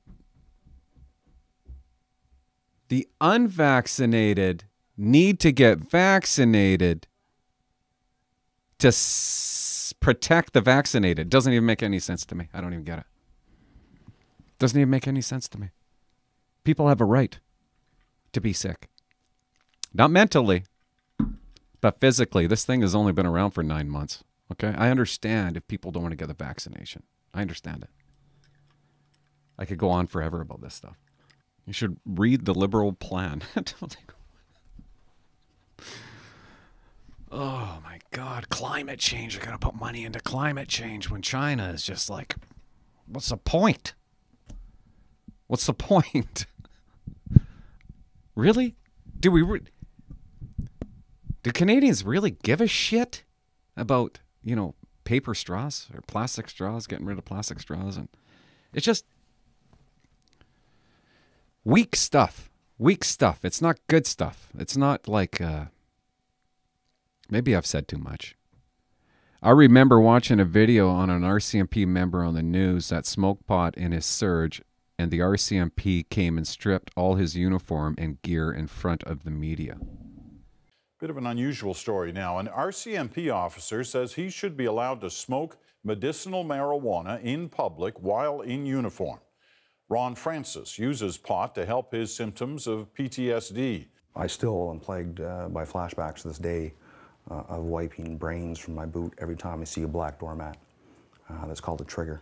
the 2.90 3.08
unvaccinated 3.20 4.66
need 4.96 5.40
to 5.40 5.52
get 5.52 5.80
vaccinated 5.80 7.08
to 8.80 8.88
s- 8.90 9.94
protect 10.00 10.54
the 10.54 10.62
vaccinated. 10.62 11.30
Doesn't 11.30 11.54
even 11.54 11.66
make 11.66 11.84
any 11.84 12.00
sense 12.00 12.26
to 12.26 12.36
me. 12.36 12.50
I 12.54 12.62
don't 12.62 12.74
even 12.74 12.86
get 12.86 13.00
it. 13.00 13.06
Doesn't 14.60 14.80
even 14.80 14.90
make 14.90 15.08
any 15.08 15.22
sense 15.22 15.48
to 15.50 15.60
me. 15.60 15.70
People 16.64 16.88
have 16.88 17.02
a 17.02 17.06
right 17.06 17.40
to 18.34 18.42
be 18.42 18.54
sick. 18.54 18.88
Not 19.94 20.12
mentally, 20.12 20.64
but 21.82 22.00
physically. 22.00 22.48
This 22.48 22.66
thing 22.66 22.82
has 22.82 22.96
only 22.96 23.12
been 23.12 23.26
around 23.26 23.52
for 23.52 23.64
nine 23.64 23.90
months. 23.90 24.24
Okay. 24.52 24.74
I 24.78 24.90
understand 24.90 25.58
if 25.58 25.68
people 25.68 25.92
don't 25.92 26.04
want 26.04 26.12
to 26.14 26.18
get 26.18 26.28
the 26.28 26.34
vaccination. 26.34 27.04
I 27.34 27.42
understand 27.42 27.84
it. 27.84 27.90
I 29.58 29.66
could 29.66 29.78
go 29.78 29.90
on 29.90 30.08
forever 30.08 30.42
about 30.42 30.62
this 30.62 30.74
stuff. 30.74 30.98
You 31.66 31.74
should 31.74 31.98
read 32.06 32.46
the 32.46 32.54
liberal 32.54 32.94
plan. 32.94 33.42
Climate 38.56 39.00
change. 39.00 39.36
They're 39.36 39.46
going 39.46 39.58
to 39.58 39.60
put 39.60 39.76
money 39.76 40.06
into 40.06 40.22
climate 40.22 40.70
change 40.70 41.10
when 41.10 41.22
China 41.22 41.68
is 41.72 41.84
just 41.84 42.10
like, 42.10 42.36
what's 43.06 43.28
the 43.28 43.36
point? 43.36 43.94
What's 45.48 45.66
the 45.66 45.74
point? 45.74 46.46
really? 48.36 48.78
Do 49.20 49.30
we 49.30 49.42
re- 49.42 49.60
do 51.44 51.52
Canadians 51.52 52.06
really 52.06 52.32
give 52.32 52.62
a 52.62 52.66
shit 52.66 53.26
about, 53.76 54.20
you 54.42 54.56
know, 54.56 54.74
paper 55.04 55.36
straws 55.36 55.90
or 55.94 56.00
plastic 56.08 56.48
straws, 56.48 56.88
getting 56.88 57.06
rid 57.06 57.18
of 57.18 57.26
plastic 57.26 57.60
straws 57.60 57.98
and 57.98 58.08
it's 58.74 58.86
just 58.86 59.04
weak 61.66 61.94
stuff. 61.98 62.50
Weak 62.78 63.04
stuff. 63.04 63.44
It's 63.44 63.62
not 63.62 63.80
good 63.88 64.08
stuff. 64.08 64.48
It's 64.58 64.78
not 64.78 65.10
like 65.10 65.42
uh 65.42 65.66
maybe 67.30 67.54
I've 67.54 67.66
said 67.66 67.90
too 67.90 67.98
much. 67.98 68.34
I 69.46 69.52
remember 69.52 70.00
watching 70.02 70.40
a 70.40 70.44
video 70.44 70.90
on 70.90 71.12
an 71.12 71.22
RCMP 71.22 71.86
member 71.86 72.24
on 72.24 72.34
the 72.34 72.42
news 72.42 72.90
that 72.90 73.06
smoked 73.06 73.46
pot 73.46 73.78
in 73.78 73.92
his 73.92 74.04
serge 74.04 74.64
and 74.98 75.12
the 75.12 75.20
RCMP 75.20 76.10
came 76.10 76.36
and 76.36 76.48
stripped 76.48 76.90
all 76.96 77.14
his 77.14 77.38
uniform 77.38 77.94
and 78.00 78.20
gear 78.24 78.52
in 78.52 78.66
front 78.66 79.04
of 79.04 79.24
the 79.24 79.30
media. 79.30 79.78
Bit 81.00 81.12
of 81.12 81.18
an 81.18 81.28
unusual 81.28 81.76
story 81.76 82.12
now. 82.12 82.40
An 82.40 82.48
RCMP 82.48 83.32
officer 83.32 83.84
says 83.84 84.14
he 84.14 84.32
should 84.32 84.58
be 84.58 84.66
allowed 84.66 85.00
to 85.02 85.12
smoke 85.12 85.60
medicinal 85.84 86.44
marijuana 86.44 87.22
in 87.22 87.48
public 87.48 88.02
while 88.02 88.42
in 88.42 88.66
uniform. 88.66 89.20
Ron 89.88 90.16
Francis 90.16 90.80
uses 90.80 91.20
pot 91.20 91.54
to 91.54 91.68
help 91.68 91.92
his 91.92 92.12
symptoms 92.12 92.66
of 92.66 92.92
PTSD. 92.96 93.90
I 94.16 94.26
still 94.26 94.72
am 94.72 94.80
plagued 94.80 95.22
uh, 95.22 95.50
by 95.50 95.66
flashbacks 95.66 96.24
to 96.24 96.30
this 96.30 96.40
day 96.40 96.74
uh, 97.30 97.44
of 97.48 97.64
wiping 97.64 98.18
brains 98.18 98.60
from 98.60 98.76
my 98.76 98.86
boot 98.86 99.14
every 99.20 99.36
time 99.36 99.62
I 99.62 99.66
see 99.66 99.84
a 99.84 99.88
black 99.88 100.20
doormat. 100.20 100.58
Uh, 101.30 101.46
that's 101.48 101.62
called 101.62 101.82
a 101.82 101.86
trigger. 101.86 102.22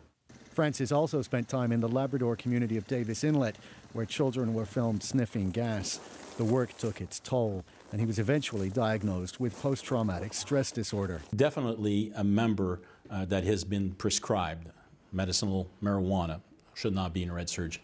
Francis 0.53 0.91
also 0.91 1.21
spent 1.21 1.49
time 1.49 1.71
in 1.71 1.79
the 1.79 1.87
Labrador 1.87 2.35
community 2.35 2.77
of 2.77 2.87
Davis 2.87 3.23
Inlet, 3.23 3.57
where 3.93 4.05
children 4.05 4.53
were 4.53 4.65
filmed 4.65 5.03
sniffing 5.03 5.49
gas. 5.49 5.99
The 6.37 6.45
work 6.45 6.77
took 6.77 7.01
its 7.01 7.19
toll, 7.19 7.65
and 7.91 7.99
he 7.99 8.05
was 8.05 8.19
eventually 8.19 8.69
diagnosed 8.69 9.39
with 9.39 9.59
post 9.61 9.83
traumatic 9.83 10.33
stress 10.33 10.71
disorder. 10.71 11.21
Definitely 11.35 12.11
a 12.15 12.23
member 12.23 12.81
uh, 13.09 13.25
that 13.25 13.43
has 13.43 13.63
been 13.63 13.91
prescribed 13.91 14.67
medicinal 15.11 15.69
marijuana 15.81 16.41
should 16.73 16.93
not 16.93 17.13
be 17.13 17.23
in 17.23 17.31
red 17.31 17.49
serge 17.49 17.81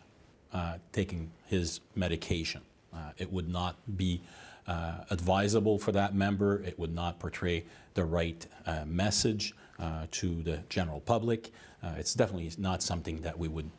uh, 0.53 0.77
taking 0.91 1.32
his 1.45 1.79
medication. 1.95 2.62
Uh, 2.93 3.12
it 3.17 3.32
would 3.32 3.47
not 3.47 3.75
be 3.97 4.21
uh, 4.69 5.03
advisable 5.10 5.79
for 5.79 5.91
that 5.91 6.13
member. 6.13 6.62
It 6.62 6.77
would 6.77 6.93
not 6.93 7.19
portray 7.19 7.65
the 7.95 8.05
right 8.05 8.45
uh, 8.67 8.86
message 8.86 9.55
uh, 9.79 10.05
to 10.12 10.43
the 10.43 10.60
general 10.69 10.99
public. 10.99 11.51
Uh, 11.82 11.93
it's 11.97 12.13
definitely 12.13 12.51
not 12.58 12.84
something 12.84 13.21
that 13.21 13.38
we 13.38 13.47
would 13.47 13.69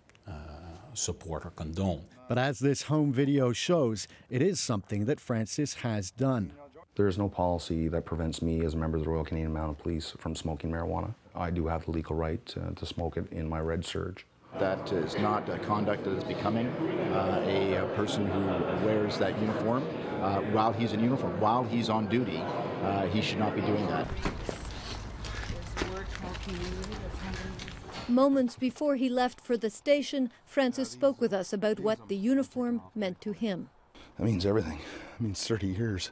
support 0.92 1.46
or 1.46 1.50
condone. 1.50 2.03
But 2.29 2.37
as 2.37 2.59
this 2.59 2.83
home 2.83 3.12
video 3.12 3.53
shows, 3.53 4.09
it 4.29 4.42
is 4.42 4.59
something 4.59 5.05
that 5.05 5.20
Francis 5.20 5.74
has 5.74 6.11
done. 6.11 6.53
There 6.96 7.07
is 7.07 7.16
no 7.16 7.29
policy 7.29 7.87
that 7.88 8.05
prevents 8.05 8.42
me 8.42 8.64
as 8.64 8.74
a 8.74 8.76
member 8.76 8.98
of 8.98 9.05
the 9.05 9.11
Royal 9.11 9.24
Canadian 9.24 9.53
Mounted 9.53 9.79
Police 9.79 10.12
from 10.18 10.35
smoking 10.35 10.70
marijuana. 10.72 11.14
I 11.35 11.50
do 11.50 11.68
have 11.68 11.85
the 11.85 11.92
legal 11.92 12.16
right 12.16 12.44
to, 12.46 12.72
to 12.74 12.87
smoke 12.87 13.16
it 13.16 13.33
in 13.33 13.48
my 13.48 13.61
red 13.61 13.85
serge. 13.85 14.26
That 14.58 14.92
is 14.92 15.16
not 15.16 15.48
a 15.48 15.58
conduct 15.58 16.04
that 16.04 16.12
is 16.12 16.24
becoming 16.24 16.66
uh, 16.66 17.42
a, 17.46 17.76
a, 17.76 17.86
person 17.94 18.26
who 18.26 18.40
wears 18.84 19.16
that 19.18 19.38
uniform 19.40 19.84
uh, 20.20 20.40
while 20.52 20.72
he's 20.72 20.92
in 20.92 21.00
uniform. 21.00 21.40
While 21.40 21.64
he's 21.64 21.88
on 21.88 22.08
duty, 22.08 22.38
uh, 22.82 23.06
he 23.06 23.22
should 23.22 23.38
not 23.38 23.54
be 23.54 23.60
doing 23.62 23.86
that. 23.86 24.08
Moments 28.08 28.56
before 28.56 28.96
he 28.96 29.08
left 29.08 29.40
for 29.40 29.56
the 29.56 29.70
station, 29.70 30.30
Francis 30.44 30.90
spoke 30.90 31.20
with 31.20 31.32
us 31.32 31.52
about 31.52 31.78
what 31.78 32.08
the 32.08 32.16
uniform 32.16 32.82
meant 32.94 33.20
to 33.20 33.32
him. 33.32 33.70
That 34.18 34.24
means 34.24 34.44
everything. 34.44 34.80
It 35.14 35.22
means 35.22 35.46
30 35.46 35.68
years. 35.68 36.10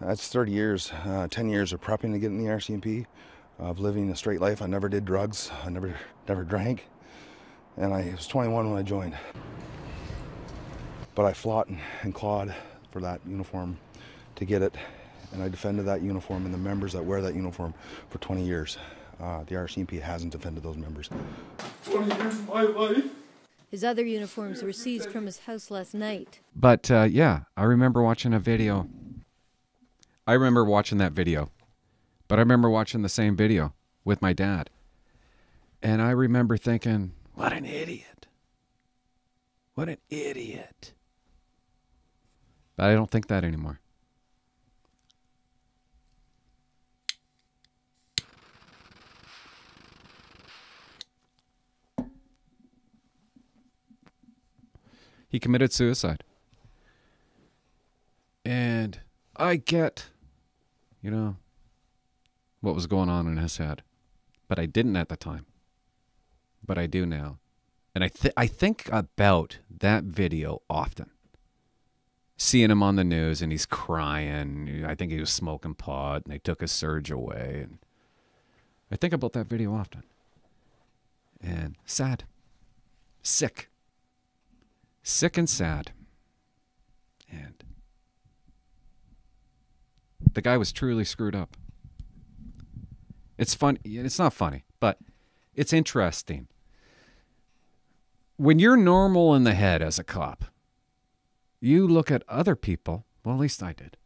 That's 0.00 0.26
30 0.28 0.50
years, 0.50 0.90
uh, 1.04 1.28
10 1.30 1.48
years 1.50 1.72
of 1.72 1.80
prepping 1.82 2.12
to 2.12 2.18
get 2.18 2.28
in 2.28 2.38
the 2.38 2.50
RCMP, 2.50 3.06
of 3.58 3.78
living 3.78 4.10
a 4.10 4.16
straight 4.16 4.40
life. 4.40 4.62
I 4.62 4.66
never 4.66 4.88
did 4.88 5.04
drugs. 5.04 5.50
I 5.64 5.68
never, 5.68 5.94
never 6.26 6.42
drank 6.44 6.88
and 7.76 7.92
I 7.92 8.10
was 8.10 8.26
21 8.26 8.70
when 8.70 8.78
I 8.78 8.82
joined. 8.82 9.16
But 11.14 11.26
I 11.26 11.32
fought 11.32 11.68
and, 11.68 11.78
and 12.02 12.14
clawed 12.14 12.54
for 12.90 13.00
that 13.00 13.20
uniform 13.26 13.78
to 14.36 14.44
get 14.44 14.62
it, 14.62 14.74
and 15.32 15.42
I 15.42 15.48
defended 15.48 15.86
that 15.86 16.02
uniform 16.02 16.44
and 16.44 16.54
the 16.54 16.58
members 16.58 16.92
that 16.92 17.04
wear 17.04 17.20
that 17.22 17.34
uniform 17.34 17.74
for 18.10 18.18
20 18.18 18.44
years. 18.44 18.78
Uh, 19.20 19.44
the 19.44 19.54
RCMP 19.54 20.00
hasn't 20.00 20.32
defended 20.32 20.62
those 20.62 20.76
members. 20.76 21.08
20 21.84 22.16
years 22.16 22.34
of 22.34 22.48
my 22.48 22.62
life. 22.62 23.04
His 23.70 23.84
other 23.84 24.04
uniforms 24.04 24.62
were 24.62 24.72
seized 24.72 25.10
from 25.10 25.24
his 25.26 25.38
house 25.40 25.70
last 25.70 25.94
night. 25.94 26.40
But 26.54 26.90
uh, 26.90 27.04
yeah, 27.10 27.40
I 27.56 27.64
remember 27.64 28.02
watching 28.02 28.34
a 28.34 28.38
video. 28.38 28.88
I 30.26 30.34
remember 30.34 30.64
watching 30.64 30.98
that 30.98 31.12
video, 31.12 31.50
but 32.28 32.38
I 32.38 32.42
remember 32.42 32.68
watching 32.68 33.02
the 33.02 33.08
same 33.08 33.34
video 33.34 33.72
with 34.04 34.20
my 34.20 34.32
dad. 34.32 34.70
And 35.82 36.02
I 36.02 36.10
remember 36.10 36.56
thinking, 36.56 37.12
what 37.34 37.52
an 37.52 37.64
idiot. 37.64 38.26
What 39.74 39.88
an 39.88 39.98
idiot. 40.10 40.92
But 42.76 42.86
I 42.86 42.94
don't 42.94 43.10
think 43.10 43.28
that 43.28 43.44
anymore. 43.44 43.80
He 55.28 55.40
committed 55.40 55.72
suicide. 55.72 56.24
And 58.44 59.00
I 59.36 59.56
get, 59.56 60.10
you 61.00 61.10
know, 61.10 61.36
what 62.60 62.74
was 62.74 62.86
going 62.86 63.08
on 63.08 63.26
in 63.26 63.38
his 63.38 63.56
head. 63.56 63.82
But 64.46 64.58
I 64.58 64.66
didn't 64.66 64.96
at 64.96 65.08
the 65.08 65.16
time 65.16 65.46
but 66.64 66.78
I 66.78 66.86
do 66.86 67.06
now. 67.06 67.38
And 67.94 68.02
I 68.02 68.08
th- 68.08 68.34
I 68.36 68.46
think 68.46 68.88
about 68.90 69.58
that 69.70 70.04
video 70.04 70.62
often. 70.70 71.10
Seeing 72.36 72.70
him 72.70 72.82
on 72.82 72.96
the 72.96 73.04
news 73.04 73.42
and 73.42 73.52
he's 73.52 73.66
crying. 73.66 74.84
I 74.86 74.94
think 74.94 75.12
he 75.12 75.20
was 75.20 75.30
smoking 75.30 75.74
pot 75.74 76.22
and 76.24 76.32
they 76.32 76.38
took 76.38 76.60
his 76.60 76.72
serge 76.72 77.10
away. 77.10 77.60
And 77.64 77.78
I 78.90 78.96
think 78.96 79.12
about 79.12 79.32
that 79.34 79.46
video 79.46 79.74
often. 79.74 80.02
And 81.40 81.76
sad. 81.84 82.24
Sick. 83.22 83.68
Sick 85.02 85.36
and 85.36 85.48
sad. 85.48 85.92
And 87.30 87.62
the 90.32 90.42
guy 90.42 90.56
was 90.56 90.72
truly 90.72 91.04
screwed 91.04 91.36
up. 91.36 91.56
It's 93.38 93.54
fun. 93.54 93.78
It's 93.84 94.18
not 94.18 94.32
funny, 94.32 94.64
but 94.80 94.98
it's 95.54 95.72
interesting 95.72 96.48
when 98.42 98.58
you're 98.58 98.76
normal 98.76 99.36
in 99.36 99.44
the 99.44 99.54
head 99.54 99.82
as 99.82 100.00
a 100.00 100.04
cop, 100.04 100.46
you 101.60 101.86
look 101.86 102.10
at 102.10 102.24
other 102.28 102.56
people, 102.56 103.06
well, 103.24 103.36
at 103.36 103.40
least 103.40 103.62
I 103.62 103.72
did. 103.72 103.96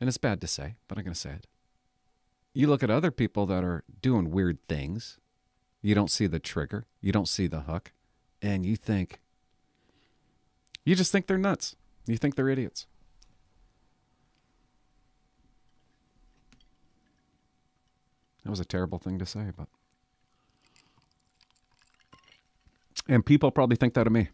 And 0.00 0.08
it's 0.08 0.18
bad 0.18 0.40
to 0.40 0.48
say, 0.48 0.74
but 0.88 0.98
I'm 0.98 1.04
going 1.04 1.14
to 1.14 1.20
say 1.20 1.30
it. 1.30 1.46
You 2.52 2.66
look 2.66 2.82
at 2.82 2.90
other 2.90 3.12
people 3.12 3.46
that 3.46 3.62
are 3.62 3.84
doing 4.02 4.32
weird 4.32 4.58
things. 4.66 5.20
You 5.80 5.94
don't 5.94 6.10
see 6.10 6.26
the 6.26 6.40
trigger, 6.40 6.86
you 7.00 7.12
don't 7.12 7.28
see 7.28 7.46
the 7.46 7.60
hook, 7.60 7.92
and 8.42 8.66
you 8.66 8.74
think, 8.74 9.20
you 10.84 10.96
just 10.96 11.12
think 11.12 11.28
they're 11.28 11.38
nuts. 11.38 11.76
You 12.08 12.16
think 12.16 12.34
they're 12.34 12.48
idiots. 12.48 12.88
That 18.42 18.50
was 18.50 18.58
a 18.58 18.64
terrible 18.64 18.98
thing 18.98 19.20
to 19.20 19.26
say, 19.26 19.52
but. 19.56 19.68
And 23.10 23.26
people 23.26 23.50
probably 23.50 23.74
think 23.74 23.94
that 23.94 24.06
of 24.06 24.12
me. 24.12 24.28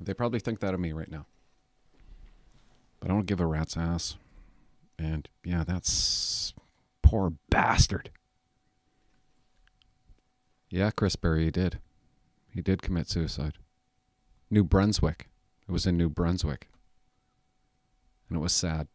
They 0.00 0.14
probably 0.14 0.40
think 0.40 0.60
that 0.60 0.72
of 0.72 0.80
me 0.80 0.92
right 0.92 1.10
now. 1.10 1.26
But 2.98 3.10
I 3.10 3.14
don't 3.14 3.26
give 3.26 3.38
a 3.38 3.44
rat's 3.44 3.76
ass. 3.76 4.16
And 4.98 5.28
yeah, 5.44 5.62
that's 5.62 6.54
poor 7.02 7.34
bastard. 7.50 8.10
Yeah, 10.70 10.90
Chris 10.90 11.16
Berry, 11.16 11.44
he 11.44 11.50
did. 11.50 11.80
he 12.48 12.62
did 12.62 12.80
commit 12.80 13.10
suicide. 13.10 13.58
New 14.50 14.64
Brunswick. 14.64 15.28
It 15.68 15.72
was 15.72 15.86
in 15.86 15.98
New 15.98 16.08
Brunswick. 16.08 16.68
And 18.30 18.38
it 18.38 18.40
was 18.40 18.54
sad. 18.54 18.88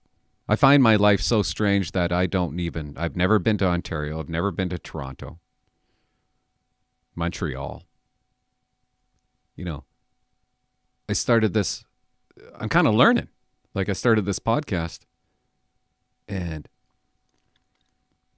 I 0.49 0.55
find 0.55 0.81
my 0.81 0.95
life 0.95 1.21
so 1.21 1.43
strange 1.43 1.91
that 1.91 2.12
I 2.12 2.25
don't 2.25 2.60
even. 2.60 2.95
I've 2.97 3.15
never 3.15 3.38
been 3.38 3.60
to 3.60 3.67
Ontario. 3.67 4.19
I've 4.19 4.27
never 4.27 4.49
been 4.49 4.69
to 4.69 4.79
Toronto. 4.79 5.38
Montreal. 7.13 7.83
You 9.57 9.65
know, 9.65 9.83
I 11.09 11.13
started 11.13 11.53
this. 11.53 11.83
I'm 12.55 12.69
kind 12.69 12.87
of 12.87 12.93
learning. 12.93 13.27
Like, 13.73 13.89
I 13.89 13.93
started 13.93 14.25
this 14.25 14.39
podcast. 14.39 14.99
And 16.27 16.69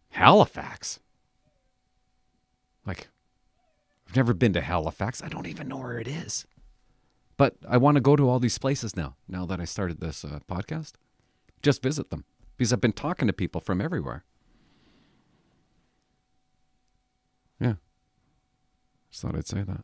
Halifax. 0.10 1.00
Like, 2.86 3.10
I've 4.08 4.16
never 4.16 4.34
been 4.34 4.54
to 4.54 4.62
Halifax. 4.62 5.22
I 5.22 5.28
don't 5.28 5.46
even 5.46 5.68
know 5.68 5.78
where 5.78 6.00
it 6.00 6.08
is. 6.08 6.48
But 7.38 7.56
I 7.68 7.78
want 7.78 7.96
to 7.96 8.02
go 8.02 8.16
to 8.16 8.28
all 8.28 8.40
these 8.40 8.58
places 8.58 8.96
now, 8.96 9.16
now 9.28 9.46
that 9.46 9.62
I 9.62 9.66
started 9.66 10.00
this 10.00 10.26
uh, 10.26 10.40
podcast. 10.50 10.94
Just 11.62 11.84
visit 11.84 12.10
them 12.10 12.26
because 12.58 12.74
I've 12.74 12.82
been 12.82 12.94
talking 12.94 13.28
to 13.28 13.34
people 13.34 13.62
from 13.62 13.82
everywhere. 13.82 14.24
Yeah. 17.60 17.76
Just 19.12 19.22
thought 19.22 19.36
I'd 19.36 19.48
say 19.48 19.64
that. 19.64 19.84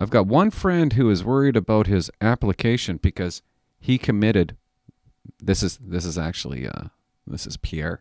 I've 0.00 0.08
got 0.08 0.26
one 0.26 0.50
friend 0.50 0.94
who 0.94 1.10
is 1.10 1.22
worried 1.22 1.56
about 1.56 1.86
his 1.86 2.10
application 2.22 2.96
because 2.96 3.42
he 3.78 3.98
committed 3.98 4.56
this 5.38 5.62
is 5.62 5.76
this 5.76 6.06
is 6.06 6.16
actually 6.16 6.66
uh 6.66 6.84
this 7.26 7.46
is 7.46 7.58
Pierre. 7.58 8.00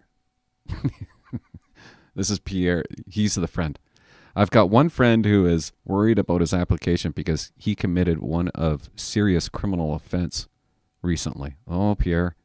this 2.15 2.29
is 2.29 2.39
Pierre. 2.39 2.85
He's 3.05 3.35
the 3.35 3.47
friend. 3.47 3.77
I've 4.33 4.49
got 4.49 4.69
one 4.69 4.87
friend 4.87 5.25
who 5.25 5.45
is 5.45 5.73
worried 5.83 6.17
about 6.17 6.39
his 6.39 6.53
application 6.53 7.11
because 7.11 7.51
he 7.57 7.75
committed 7.75 8.19
one 8.19 8.47
of 8.49 8.89
serious 8.95 9.49
criminal 9.49 9.93
offense 9.93 10.47
recently. 11.01 11.57
Oh, 11.67 11.95
Pierre. 11.95 12.37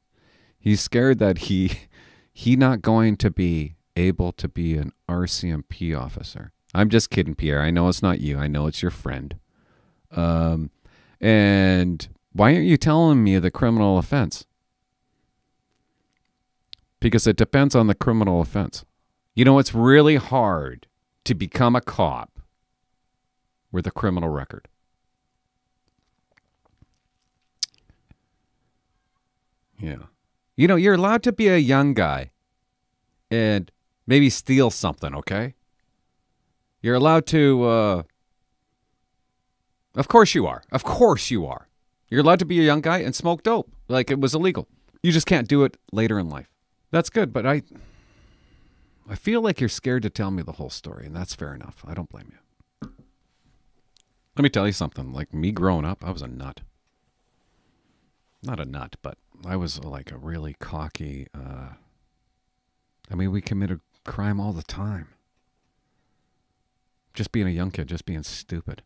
He's 0.59 0.81
scared 0.81 1.21
that 1.21 1.39
he 1.39 1.79
he 2.33 2.57
not 2.57 2.83
going 2.83 3.17
to 3.19 3.31
be 3.31 3.77
able 3.95 4.33
to 4.33 4.49
be 4.49 4.77
an 4.77 4.91
RCMP 5.09 5.97
officer. 5.97 6.51
I'm 6.75 6.91
just 6.91 7.11
kidding, 7.11 7.37
Pierre. 7.37 7.61
I 7.61 7.71
know 7.71 7.87
it's 7.87 8.03
not 8.03 8.21
you. 8.21 8.37
I 8.37 8.49
know 8.49 8.67
it's 8.67 8.83
your 8.83 8.91
friend. 8.91 9.37
Um, 10.17 10.71
and 11.21 12.09
why 12.33 12.55
aren't 12.55 12.67
you 12.67 12.77
telling 12.77 13.23
me 13.23 13.39
the 13.39 13.51
criminal 13.51 13.99
offense? 13.99 14.47
Because 17.01 17.27
it 17.27 17.37
depends 17.37 17.75
on 17.75 17.87
the 17.87 17.95
criminal 17.95 18.41
offense. 18.41 18.85
You 19.35 19.45
know, 19.45 19.59
it's 19.59 19.75
really 19.75 20.17
hard 20.17 20.87
to 21.25 21.35
become 21.35 21.75
a 21.75 21.81
cop 21.81 22.41
with 23.73 23.87
a 23.87 23.91
criminal 23.91 24.29
record. 24.29 24.69
Yeah. 29.79 30.05
You 30.57 30.69
know, 30.69 30.77
you're 30.77 30.95
allowed 30.95 31.23
to 31.25 31.33
be 31.33 31.49
a 31.49 31.59
young 31.59 31.95
guy 31.95 32.31
and 33.31 33.71
maybe 34.07 34.31
steal 34.31 34.71
something, 34.71 35.15
okay? 35.15 35.55
You're 36.81 36.95
allowed 36.95 37.27
to, 37.27 37.65
uh, 37.65 38.03
of 39.95 40.09
course 40.09 40.35
you 40.35 40.47
are. 40.47 40.63
Of 40.73 40.85
course 40.85 41.31
you 41.31 41.47
are. 41.47 41.69
You're 42.09 42.21
allowed 42.21 42.39
to 42.41 42.45
be 42.45 42.61
a 42.61 42.65
young 42.65 42.81
guy 42.81 42.99
and 42.99 43.15
smoke 43.15 43.43
dope 43.43 43.71
like 43.89 44.11
it 44.11 44.21
was 44.21 44.35
illegal. 44.35 44.69
You 45.03 45.13
just 45.13 45.27
can't 45.27 45.49
do 45.49 45.65
it 45.65 45.77
later 45.93 46.19
in 46.19 46.29
life. 46.29 46.49
That's 46.91 47.11
good, 47.11 47.33
but 47.33 47.47
I 47.47 47.63
I 49.09 49.15
feel 49.17 49.43
like 49.43 49.61
you're 49.61 49.69
scared 49.69 50.03
to 50.05 50.11
tell 50.11 50.31
me 50.31 50.43
the 50.43 50.53
whole 50.53 50.71
story, 50.71 51.07
and 51.07 51.15
that's 51.15 51.35
fair 51.35 51.55
enough. 51.55 51.85
I 51.87 51.93
don't 51.95 52.09
blame 52.09 52.33
you. 52.33 52.91
Let 54.37 54.43
me 54.43 54.49
tell 54.49 54.67
you 54.67 54.73
something. 54.73 55.13
Like 55.13 55.33
me 55.35 55.53
growing 55.53 55.85
up, 55.85 56.05
I 56.05 56.11
was 56.11 56.23
a 56.23 56.29
nut. 56.29 56.61
Not 58.43 58.61
a 58.61 58.65
nut, 58.65 58.97
but 59.03 59.19
I 59.47 59.57
was 59.57 59.85
like 59.85 60.11
a 60.11 60.19
really 60.19 60.55
cocky 60.59 61.27
uh 61.35 61.75
I 63.11 63.15
mean, 63.15 63.31
we 63.31 63.41
committed 63.41 63.81
crime 64.05 64.41
all 64.41 64.53
the 64.53 64.63
time. 64.63 65.09
Just 67.13 67.33
being 67.33 67.47
a 67.47 67.51
young 67.51 67.71
kid, 67.71 67.89
just 67.89 68.07
being 68.07 68.23
stupid. 68.23 68.83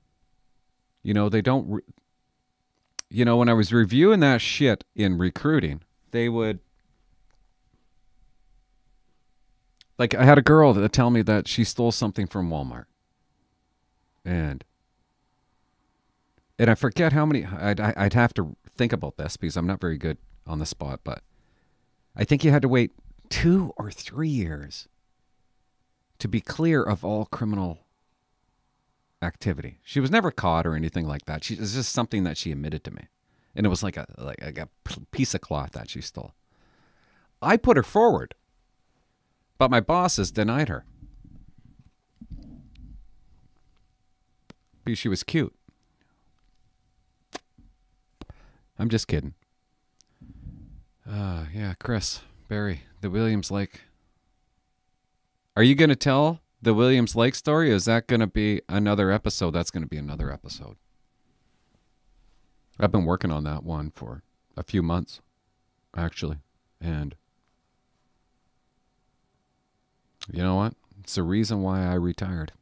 You 1.02 1.14
know, 1.14 1.28
they 1.28 1.42
don't. 1.42 1.68
Re- 1.68 1.82
you 3.10 3.24
know, 3.24 3.38
when 3.38 3.48
I 3.48 3.54
was 3.54 3.72
reviewing 3.72 4.20
that 4.20 4.40
shit 4.40 4.84
in 4.94 5.18
recruiting, 5.18 5.82
they 6.10 6.28
would. 6.28 6.60
Like, 9.98 10.14
I 10.14 10.24
had 10.24 10.38
a 10.38 10.42
girl 10.42 10.72
that 10.74 10.92
tell 10.92 11.10
me 11.10 11.22
that 11.22 11.48
she 11.48 11.64
stole 11.64 11.90
something 11.90 12.26
from 12.26 12.50
Walmart. 12.50 12.84
And. 14.24 14.64
And 16.58 16.70
I 16.70 16.74
forget 16.74 17.12
how 17.12 17.24
many. 17.24 17.44
I'd, 17.44 17.80
I'd 17.80 18.14
have 18.14 18.34
to 18.34 18.56
think 18.76 18.92
about 18.92 19.16
this 19.16 19.36
because 19.36 19.56
I'm 19.56 19.66
not 19.66 19.80
very 19.80 19.96
good 19.96 20.18
on 20.46 20.58
the 20.58 20.66
spot, 20.66 21.00
but 21.04 21.22
I 22.16 22.24
think 22.24 22.44
you 22.44 22.50
had 22.50 22.62
to 22.62 22.68
wait 22.68 22.92
two 23.28 23.72
or 23.76 23.90
three 23.90 24.28
years 24.28 24.88
to 26.18 26.28
be 26.28 26.40
clear 26.40 26.82
of 26.82 27.04
all 27.04 27.26
criminal 27.26 27.78
activity. 29.22 29.78
She 29.82 30.00
was 30.00 30.10
never 30.10 30.30
caught 30.30 30.66
or 30.66 30.74
anything 30.74 31.06
like 31.06 31.24
that. 31.26 31.44
She, 31.44 31.56
was 31.56 31.74
just 31.74 31.92
something 31.92 32.24
that 32.24 32.36
she 32.36 32.52
admitted 32.52 32.84
to 32.84 32.90
me, 32.90 33.08
and 33.54 33.66
it 33.66 33.68
was 33.68 33.82
like 33.82 33.96
a 33.96 34.06
like 34.16 34.58
a 34.58 34.68
piece 35.10 35.34
of 35.34 35.40
cloth 35.40 35.72
that 35.72 35.90
she 35.90 36.00
stole. 36.00 36.34
I 37.40 37.56
put 37.56 37.76
her 37.76 37.82
forward, 37.82 38.34
but 39.58 39.70
my 39.70 39.80
bosses 39.80 40.30
denied 40.30 40.68
her 40.68 40.84
she 44.94 45.08
was 45.08 45.22
cute. 45.22 45.54
I'm 48.78 48.88
just 48.88 49.08
kidding. 49.08 49.34
Uh, 51.08 51.46
yeah, 51.52 51.74
Chris 51.80 52.20
Barry, 52.48 52.82
the 53.00 53.10
Williams 53.10 53.50
Lake. 53.50 53.82
Are 55.56 55.62
you 55.62 55.74
going 55.74 55.90
to 55.90 55.96
tell 55.96 56.40
the 56.60 56.74
Williams 56.74 57.14
Lake 57.14 57.34
story? 57.34 57.70
Is 57.70 57.84
that 57.84 58.06
going 58.06 58.20
to 58.20 58.26
be 58.26 58.62
another 58.68 59.10
episode? 59.10 59.52
That's 59.52 59.70
going 59.70 59.82
to 59.82 59.88
be 59.88 59.96
another 59.96 60.32
episode. 60.32 60.76
I've 62.80 62.92
been 62.92 63.04
working 63.04 63.30
on 63.30 63.44
that 63.44 63.64
one 63.64 63.90
for 63.90 64.22
a 64.56 64.62
few 64.62 64.82
months, 64.82 65.20
actually. 65.96 66.38
And 66.80 67.16
you 70.32 70.42
know 70.42 70.56
what? 70.56 70.74
It's 71.00 71.14
the 71.14 71.22
reason 71.22 71.62
why 71.62 71.84
I 71.86 71.94
retired. 71.94 72.52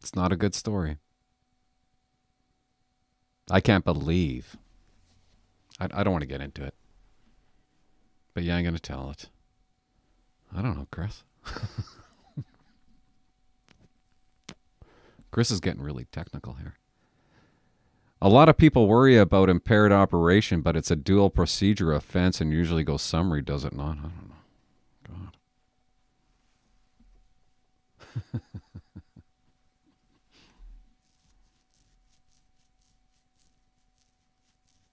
It's 0.00 0.14
not 0.14 0.32
a 0.32 0.36
good 0.36 0.54
story. 0.54 0.98
I 3.50 3.60
can't 3.60 3.84
believe. 3.84 4.56
I, 5.78 5.88
I 5.92 6.02
don't 6.02 6.12
want 6.12 6.22
to 6.22 6.28
get 6.28 6.40
into 6.40 6.64
it. 6.64 6.74
But 8.32 8.42
yeah, 8.42 8.56
I'm 8.56 8.64
going 8.64 8.74
to 8.74 8.80
tell 8.80 9.10
it. 9.10 9.28
I 10.56 10.62
don't 10.62 10.76
know, 10.76 10.88
Chris. 10.90 11.22
Chris 15.34 15.50
is 15.50 15.58
getting 15.58 15.82
really 15.82 16.06
technical 16.12 16.54
here. 16.54 16.76
A 18.22 18.28
lot 18.28 18.48
of 18.48 18.56
people 18.56 18.86
worry 18.86 19.16
about 19.16 19.50
impaired 19.50 19.90
operation, 19.90 20.60
but 20.60 20.76
it's 20.76 20.92
a 20.92 20.96
dual 20.96 21.28
procedure 21.28 21.92
offense 21.92 22.40
and 22.40 22.52
usually 22.52 22.84
goes 22.84 23.02
summary, 23.02 23.42
does 23.42 23.64
it 23.64 23.72
not? 23.72 23.98
I 23.98 24.02
don't 24.02 24.28
know. 24.28 24.36
God. 28.30 28.40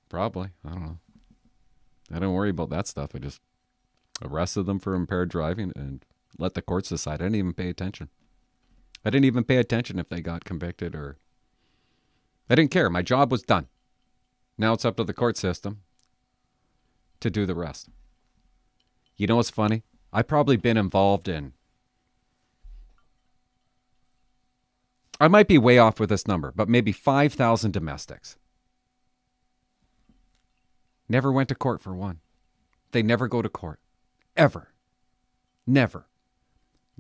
Probably. 0.10 0.50
I 0.66 0.70
don't 0.70 0.84
know. 0.84 0.98
I 2.12 2.18
don't 2.18 2.34
worry 2.34 2.50
about 2.50 2.72
that 2.72 2.88
stuff. 2.88 3.12
I 3.14 3.20
just 3.20 3.42
arrested 4.24 4.66
them 4.66 4.80
for 4.80 4.96
impaired 4.96 5.30
driving 5.30 5.72
and 5.76 6.04
let 6.40 6.56
the 6.56 6.64
courts 6.64 6.90
decide. 6.90 7.22
I 7.22 7.26
didn't 7.26 7.36
even 7.36 7.54
pay 7.54 7.70
attention. 7.70 8.10
I 9.04 9.10
didn't 9.10 9.26
even 9.26 9.44
pay 9.44 9.58
attention 9.58 10.00
if 10.00 10.10
they 10.10 10.22
got 10.22 10.46
convicted 10.46 10.96
or. 10.96 11.18
I 12.50 12.56
didn't 12.56 12.72
care. 12.72 12.90
My 12.90 13.02
job 13.02 13.32
was 13.32 13.44
done. 13.44 13.68
Now 14.58 14.74
it's 14.74 14.86
up 14.86 14.98
to 14.98 15.04
the 15.04 15.14
court 15.14 15.38
system 15.38 15.82
to 17.22 17.30
do 17.30 17.46
the 17.46 17.56
rest. 17.56 17.90
You 19.16 19.28
know 19.28 19.38
what's 19.38 19.50
funny? 19.50 19.84
I've 20.12 20.28
probably 20.28 20.58
been 20.58 20.78
involved 20.78 21.28
in. 21.28 21.54
I 25.20 25.28
might 25.28 25.48
be 25.48 25.58
way 25.58 25.78
off 25.78 26.00
with 26.00 26.10
this 26.10 26.28
number, 26.28 26.52
but 26.56 26.68
maybe 26.68 26.92
5,000 26.92 27.72
domestics. 27.72 28.38
Never 31.08 31.32
went 31.32 31.50
to 31.50 31.56
court 31.56 31.80
for 31.80 31.94
one. 31.94 32.20
They 32.92 33.04
never 33.04 33.28
go 33.28 33.42
to 33.42 33.50
court. 33.50 33.80
Ever. 34.36 34.74
Never. 35.68 36.08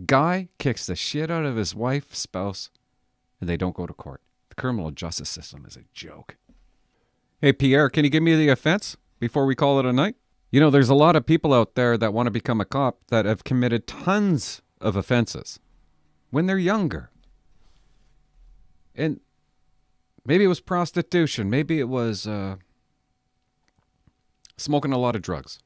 Guy 0.06 0.50
kicks 0.58 0.86
the 0.86 0.96
shit 0.96 1.30
out 1.30 1.46
of 1.46 1.56
his 1.56 1.76
wife, 1.76 2.16
spouse, 2.16 2.70
and 3.40 3.50
they 3.50 3.58
don't 3.58 3.76
go 3.76 3.86
to 3.86 3.94
court. 3.94 4.22
The 4.50 4.56
criminal 4.56 4.92
justice 4.92 5.30
system 5.30 5.66
is 5.66 5.76
a 5.76 5.84
joke. 5.94 6.38
Hey, 7.42 7.54
Pierre, 7.54 7.90
can 7.90 8.04
you 8.04 8.10
give 8.10 8.24
me 8.24 8.36
the 8.36 8.50
offense 8.50 8.98
before 9.20 9.46
we 9.46 9.56
call 9.56 9.80
it 9.80 9.86
a 9.86 9.94
night? 9.94 10.16
You 10.52 10.60
know, 10.60 10.70
there's 10.70 10.90
a 10.90 10.96
lot 10.96 11.16
of 11.16 11.26
people 11.26 11.54
out 11.54 11.76
there 11.76 11.98
that 11.98 12.14
want 12.14 12.28
to 12.28 12.32
become 12.32 12.62
a 12.62 12.66
cop 12.66 13.00
that 13.08 13.26
have 13.26 13.44
committed 13.44 13.88
tons 13.88 14.62
of 14.80 14.96
offenses 14.96 15.60
when 16.30 16.46
they're 16.46 16.58
younger. 16.58 17.10
And 18.96 19.22
maybe 20.26 20.44
it 20.44 20.48
was 20.48 20.60
prostitution. 20.60 21.50
Maybe 21.50 21.80
it 21.80 21.88
was 21.88 22.28
uh, 22.28 22.58
smoking 24.58 24.94
a 24.94 24.98
lot 24.98 25.16
of 25.16 25.22
drugs. 25.22 25.60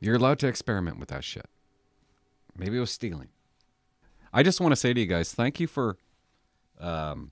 You're 0.00 0.16
allowed 0.16 0.38
to 0.40 0.48
experiment 0.48 0.98
with 0.98 1.08
that 1.08 1.24
shit. 1.24 1.46
Maybe 2.58 2.76
it 2.76 2.80
was 2.80 2.90
stealing. 2.90 3.28
I 4.32 4.42
just 4.42 4.60
want 4.60 4.72
to 4.72 4.76
say 4.76 4.92
to 4.92 5.00
you 5.00 5.06
guys, 5.06 5.32
thank 5.32 5.60
you 5.60 5.66
for 5.66 5.96
um, 6.80 7.30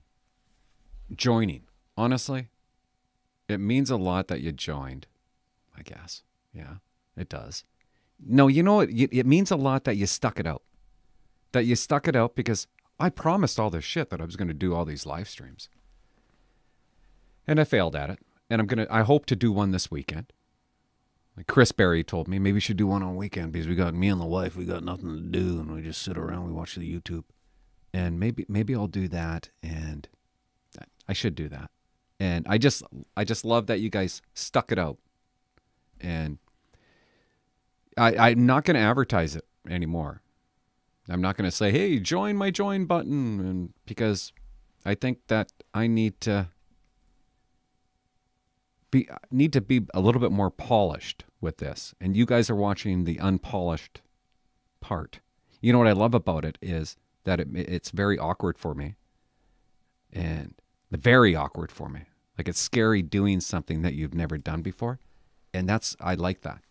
joining. 1.15 1.63
Honestly, 1.97 2.49
it 3.47 3.59
means 3.59 3.89
a 3.89 3.97
lot 3.97 4.27
that 4.27 4.41
you 4.41 4.51
joined. 4.51 5.07
I 5.77 5.81
guess. 5.81 6.23
Yeah, 6.53 6.75
it 7.17 7.29
does. 7.29 7.63
No, 8.25 8.47
you 8.47 8.63
know 8.63 8.75
what? 8.75 8.89
It 8.89 9.25
means 9.25 9.51
a 9.51 9.57
lot 9.57 9.83
that 9.83 9.97
you 9.97 10.05
stuck 10.05 10.39
it 10.39 10.47
out. 10.47 10.63
That 11.51 11.65
you 11.65 11.75
stuck 11.75 12.07
it 12.07 12.15
out 12.15 12.35
because 12.35 12.67
I 12.99 13.09
promised 13.09 13.59
all 13.59 13.69
this 13.69 13.83
shit 13.83 14.09
that 14.09 14.21
I 14.21 14.25
was 14.25 14.35
going 14.35 14.47
to 14.47 14.53
do 14.53 14.73
all 14.73 14.85
these 14.85 15.05
live 15.05 15.27
streams. 15.27 15.69
And 17.45 17.59
I 17.59 17.65
failed 17.65 17.95
at 17.95 18.09
it. 18.09 18.19
And 18.49 18.61
I'm 18.61 18.67
going 18.67 18.85
to, 18.85 18.93
I 18.93 19.01
hope 19.01 19.25
to 19.27 19.35
do 19.35 19.51
one 19.51 19.71
this 19.71 19.91
weekend. 19.91 20.31
Like 21.37 21.47
Chris 21.47 21.71
Berry 21.71 22.03
told 22.03 22.27
me, 22.27 22.39
maybe 22.39 22.53
we 22.53 22.59
should 22.59 22.77
do 22.77 22.87
one 22.87 23.03
on 23.03 23.15
weekend 23.15 23.51
because 23.51 23.67
we 23.67 23.75
got 23.75 23.93
me 23.93 24.07
and 24.07 24.21
the 24.21 24.25
wife, 24.25 24.55
we 24.55 24.65
got 24.65 24.83
nothing 24.83 25.15
to 25.15 25.21
do 25.21 25.59
and 25.59 25.73
we 25.73 25.81
just 25.81 26.01
sit 26.01 26.17
around, 26.17 26.45
we 26.45 26.53
watch 26.53 26.75
the 26.75 26.99
YouTube. 26.99 27.23
And 27.93 28.19
maybe, 28.19 28.45
maybe 28.47 28.73
I'll 28.75 28.87
do 28.87 29.07
that. 29.09 29.49
And 29.61 30.07
I 31.07 31.13
should 31.13 31.35
do 31.35 31.49
that. 31.49 31.71
And 32.19 32.45
I 32.47 32.57
just, 32.57 32.83
I 33.17 33.25
just 33.25 33.43
love 33.43 33.67
that 33.67 33.81
you 33.81 33.89
guys 33.89 34.21
stuck 34.33 34.71
it 34.71 34.79
out. 34.79 34.97
And 35.99 36.37
I, 37.97 38.15
I'm 38.29 38.45
not 38.45 38.63
going 38.63 38.75
to 38.75 38.81
advertise 38.81 39.35
it 39.35 39.45
anymore. 39.69 40.21
I'm 41.09 41.21
not 41.21 41.37
going 41.37 41.49
to 41.49 41.55
say, 41.55 41.71
"Hey, 41.71 41.99
join 41.99 42.35
my 42.35 42.51
join 42.51 42.85
button," 42.85 43.39
and 43.39 43.73
because 43.85 44.33
I 44.85 44.95
think 44.95 45.19
that 45.27 45.51
I 45.73 45.87
need 45.87 46.19
to 46.21 46.49
be 48.91 49.07
need 49.31 49.53
to 49.53 49.61
be 49.61 49.85
a 49.93 49.99
little 49.99 50.21
bit 50.21 50.31
more 50.31 50.49
polished 50.49 51.25
with 51.41 51.57
this. 51.57 51.93
And 51.99 52.15
you 52.15 52.25
guys 52.25 52.49
are 52.49 52.55
watching 52.55 53.03
the 53.03 53.19
unpolished 53.19 54.01
part. 54.81 55.19
You 55.61 55.73
know 55.73 55.79
what 55.79 55.87
I 55.87 55.93
love 55.93 56.13
about 56.13 56.45
it 56.45 56.57
is 56.61 56.95
that 57.23 57.39
it, 57.39 57.47
it's 57.53 57.91
very 57.91 58.17
awkward 58.19 58.57
for 58.57 58.75
me, 58.75 58.95
and 60.13 60.53
very 60.91 61.35
awkward 61.35 61.71
for 61.71 61.89
me. 61.89 62.01
Like 62.37 62.47
it's 62.47 62.59
scary 62.59 63.01
doing 63.01 63.39
something 63.39 63.81
that 63.81 63.93
you've 63.93 64.13
never 64.13 64.37
done 64.37 64.61
before, 64.61 64.99
and 65.53 65.67
that's 65.67 65.95
I 65.99 66.15
like 66.15 66.41
that. 66.41 66.61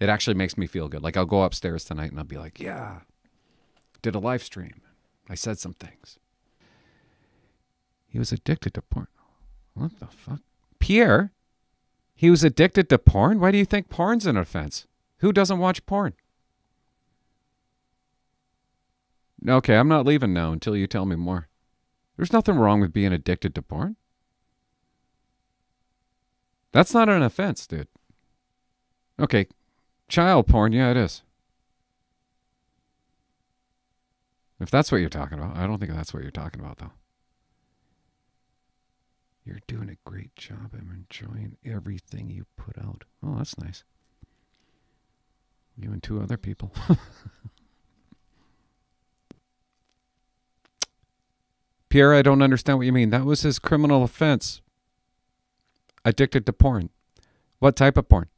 It 0.00 0.08
actually 0.08 0.34
makes 0.34 0.58
me 0.58 0.66
feel 0.66 0.88
good. 0.88 1.02
Like 1.02 1.16
I'll 1.16 1.24
go 1.24 1.42
upstairs 1.42 1.84
tonight 1.84 2.10
and 2.10 2.18
I'll 2.18 2.24
be 2.24 2.36
like, 2.36 2.60
yeah, 2.60 3.00
did 4.02 4.14
a 4.14 4.18
live 4.18 4.42
stream. 4.42 4.82
I 5.28 5.34
said 5.34 5.58
some 5.58 5.72
things. 5.72 6.18
He 8.06 8.18
was 8.18 8.32
addicted 8.32 8.74
to 8.74 8.82
porn. 8.82 9.06
What 9.74 9.98
the 9.98 10.06
fuck? 10.06 10.40
Pierre? 10.78 11.32
He 12.14 12.30
was 12.30 12.44
addicted 12.44 12.88
to 12.88 12.98
porn? 12.98 13.40
Why 13.40 13.50
do 13.50 13.58
you 13.58 13.64
think 13.64 13.88
porn's 13.88 14.26
an 14.26 14.36
offense? 14.36 14.86
Who 15.18 15.32
doesn't 15.32 15.58
watch 15.58 15.84
porn? 15.84 16.14
Okay, 19.46 19.76
I'm 19.76 19.88
not 19.88 20.06
leaving 20.06 20.32
now 20.32 20.52
until 20.52 20.76
you 20.76 20.86
tell 20.86 21.04
me 21.04 21.16
more. 21.16 21.48
There's 22.16 22.32
nothing 22.32 22.56
wrong 22.56 22.80
with 22.80 22.92
being 22.92 23.12
addicted 23.12 23.54
to 23.54 23.62
porn. 23.62 23.96
That's 26.72 26.94
not 26.94 27.08
an 27.08 27.22
offense, 27.22 27.66
dude. 27.66 27.88
Okay, 29.20 29.46
Child 30.08 30.46
porn, 30.46 30.72
yeah, 30.72 30.90
it 30.90 30.96
is. 30.96 31.22
If 34.60 34.70
that's 34.70 34.92
what 34.92 35.00
you're 35.00 35.10
talking 35.10 35.38
about, 35.38 35.56
I 35.56 35.66
don't 35.66 35.78
think 35.78 35.92
that's 35.92 36.14
what 36.14 36.22
you're 36.22 36.30
talking 36.30 36.60
about, 36.60 36.78
though. 36.78 36.92
You're 39.44 39.60
doing 39.66 39.90
a 39.90 39.98
great 40.08 40.34
job. 40.36 40.70
I'm 40.72 41.06
enjoying 41.10 41.58
everything 41.64 42.30
you 42.30 42.46
put 42.56 42.78
out. 42.78 43.04
Oh, 43.22 43.36
that's 43.36 43.58
nice. 43.58 43.84
You 45.76 45.92
and 45.92 46.02
two 46.02 46.22
other 46.22 46.36
people. 46.38 46.72
Pierre, 51.90 52.14
I 52.14 52.22
don't 52.22 52.42
understand 52.42 52.78
what 52.78 52.86
you 52.86 52.92
mean. 52.92 53.10
That 53.10 53.24
was 53.24 53.42
his 53.42 53.58
criminal 53.58 54.02
offense. 54.02 54.62
Addicted 56.04 56.46
to 56.46 56.52
porn. 56.52 56.90
What 57.58 57.76
type 57.76 57.96
of 57.96 58.08
porn? 58.08 58.28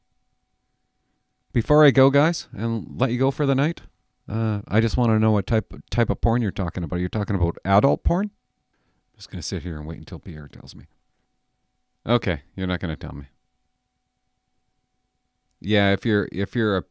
Before 1.53 1.83
I 1.85 1.91
go, 1.91 2.09
guys, 2.09 2.47
and 2.53 2.99
let 2.99 3.11
you 3.11 3.17
go 3.17 3.31
for 3.31 3.45
the 3.45 3.55
night, 3.55 3.81
uh, 4.29 4.61
I 4.67 4.79
just 4.79 4.97
want 4.97 5.09
to 5.11 5.19
know 5.19 5.31
what 5.31 5.47
type 5.47 5.73
type 5.89 6.09
of 6.09 6.21
porn 6.21 6.41
you're 6.41 6.51
talking 6.51 6.83
about. 6.83 6.99
You're 6.99 7.09
talking 7.09 7.35
about 7.35 7.57
adult 7.65 8.03
porn? 8.03 8.25
I'm 8.25 9.15
just 9.15 9.31
gonna 9.31 9.41
sit 9.41 9.63
here 9.63 9.77
and 9.77 9.87
wait 9.87 9.97
until 9.97 10.19
Pierre 10.19 10.47
tells 10.47 10.75
me. 10.75 10.85
Okay, 12.07 12.41
you're 12.55 12.67
not 12.67 12.79
gonna 12.79 12.95
tell 12.95 13.13
me. 13.13 13.25
Yeah, 15.59 15.91
if 15.91 16.05
you're 16.05 16.29
if 16.31 16.55
you're 16.55 16.77
a 16.77 16.83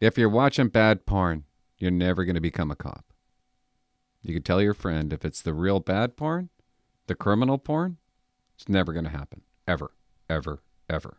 if 0.00 0.16
you're 0.16 0.28
watching 0.28 0.68
bad 0.68 1.04
porn, 1.04 1.44
you're 1.78 1.90
never 1.90 2.24
gonna 2.24 2.40
become 2.40 2.70
a 2.70 2.76
cop. 2.76 3.12
You 4.22 4.34
can 4.34 4.42
tell 4.42 4.62
your 4.62 4.74
friend 4.74 5.12
if 5.12 5.24
it's 5.24 5.42
the 5.42 5.54
real 5.54 5.80
bad 5.80 6.16
porn, 6.16 6.50
the 7.08 7.14
criminal 7.16 7.58
porn, 7.58 7.96
it's 8.54 8.68
never 8.68 8.92
gonna 8.92 9.08
happen. 9.08 9.42
Ever. 9.66 9.90
Ever. 10.30 10.62
Ever. 10.88 11.18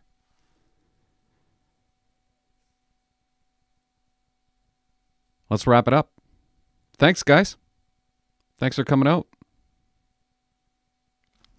let's 5.50 5.66
wrap 5.66 5.86
it 5.88 5.92
up. 5.92 6.12
Thanks, 6.96 7.22
guys. 7.22 7.56
Thanks 8.58 8.76
for 8.76 8.84
coming 8.84 9.08
out. 9.08 9.26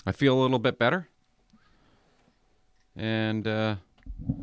I 0.05 0.11
feel 0.11 0.37
a 0.37 0.41
little 0.41 0.59
bit 0.59 0.77
better. 0.79 1.07
And 2.95 3.47
uh, 3.47 3.75
it 4.29 4.35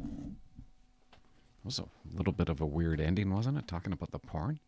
was 1.64 1.78
a 1.78 1.84
little 2.16 2.32
bit 2.32 2.48
of 2.48 2.60
a 2.60 2.66
weird 2.66 3.00
ending, 3.00 3.32
wasn't 3.32 3.58
it? 3.58 3.66
Talking 3.68 3.92
about 3.92 4.10
the 4.10 4.18
porn. 4.18 4.60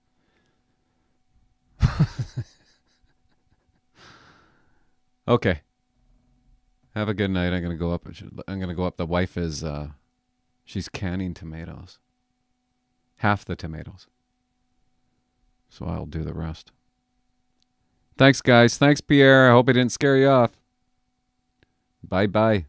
okay. 5.28 5.60
Have 6.94 7.08
a 7.08 7.14
good 7.14 7.30
night. 7.30 7.52
I'm 7.52 7.62
gonna 7.62 7.76
go 7.76 7.92
up. 7.92 8.06
I'm 8.48 8.60
gonna 8.60 8.74
go 8.74 8.84
up. 8.84 8.96
The 8.96 9.06
wife 9.06 9.36
is. 9.36 9.62
Uh, 9.62 9.90
she's 10.64 10.88
canning 10.88 11.34
tomatoes. 11.34 11.98
Half 13.18 13.44
the 13.44 13.54
tomatoes. 13.54 14.08
So 15.68 15.86
I'll 15.86 16.06
do 16.06 16.24
the 16.24 16.34
rest. 16.34 16.72
Thanks, 18.18 18.42
guys. 18.42 18.76
Thanks, 18.76 19.00
Pierre. 19.00 19.48
I 19.48 19.52
hope 19.52 19.68
I 19.68 19.72
didn't 19.72 19.92
scare 19.92 20.16
you 20.16 20.28
off. 20.28 20.59
Bye 22.02 22.26
bye. 22.26 22.66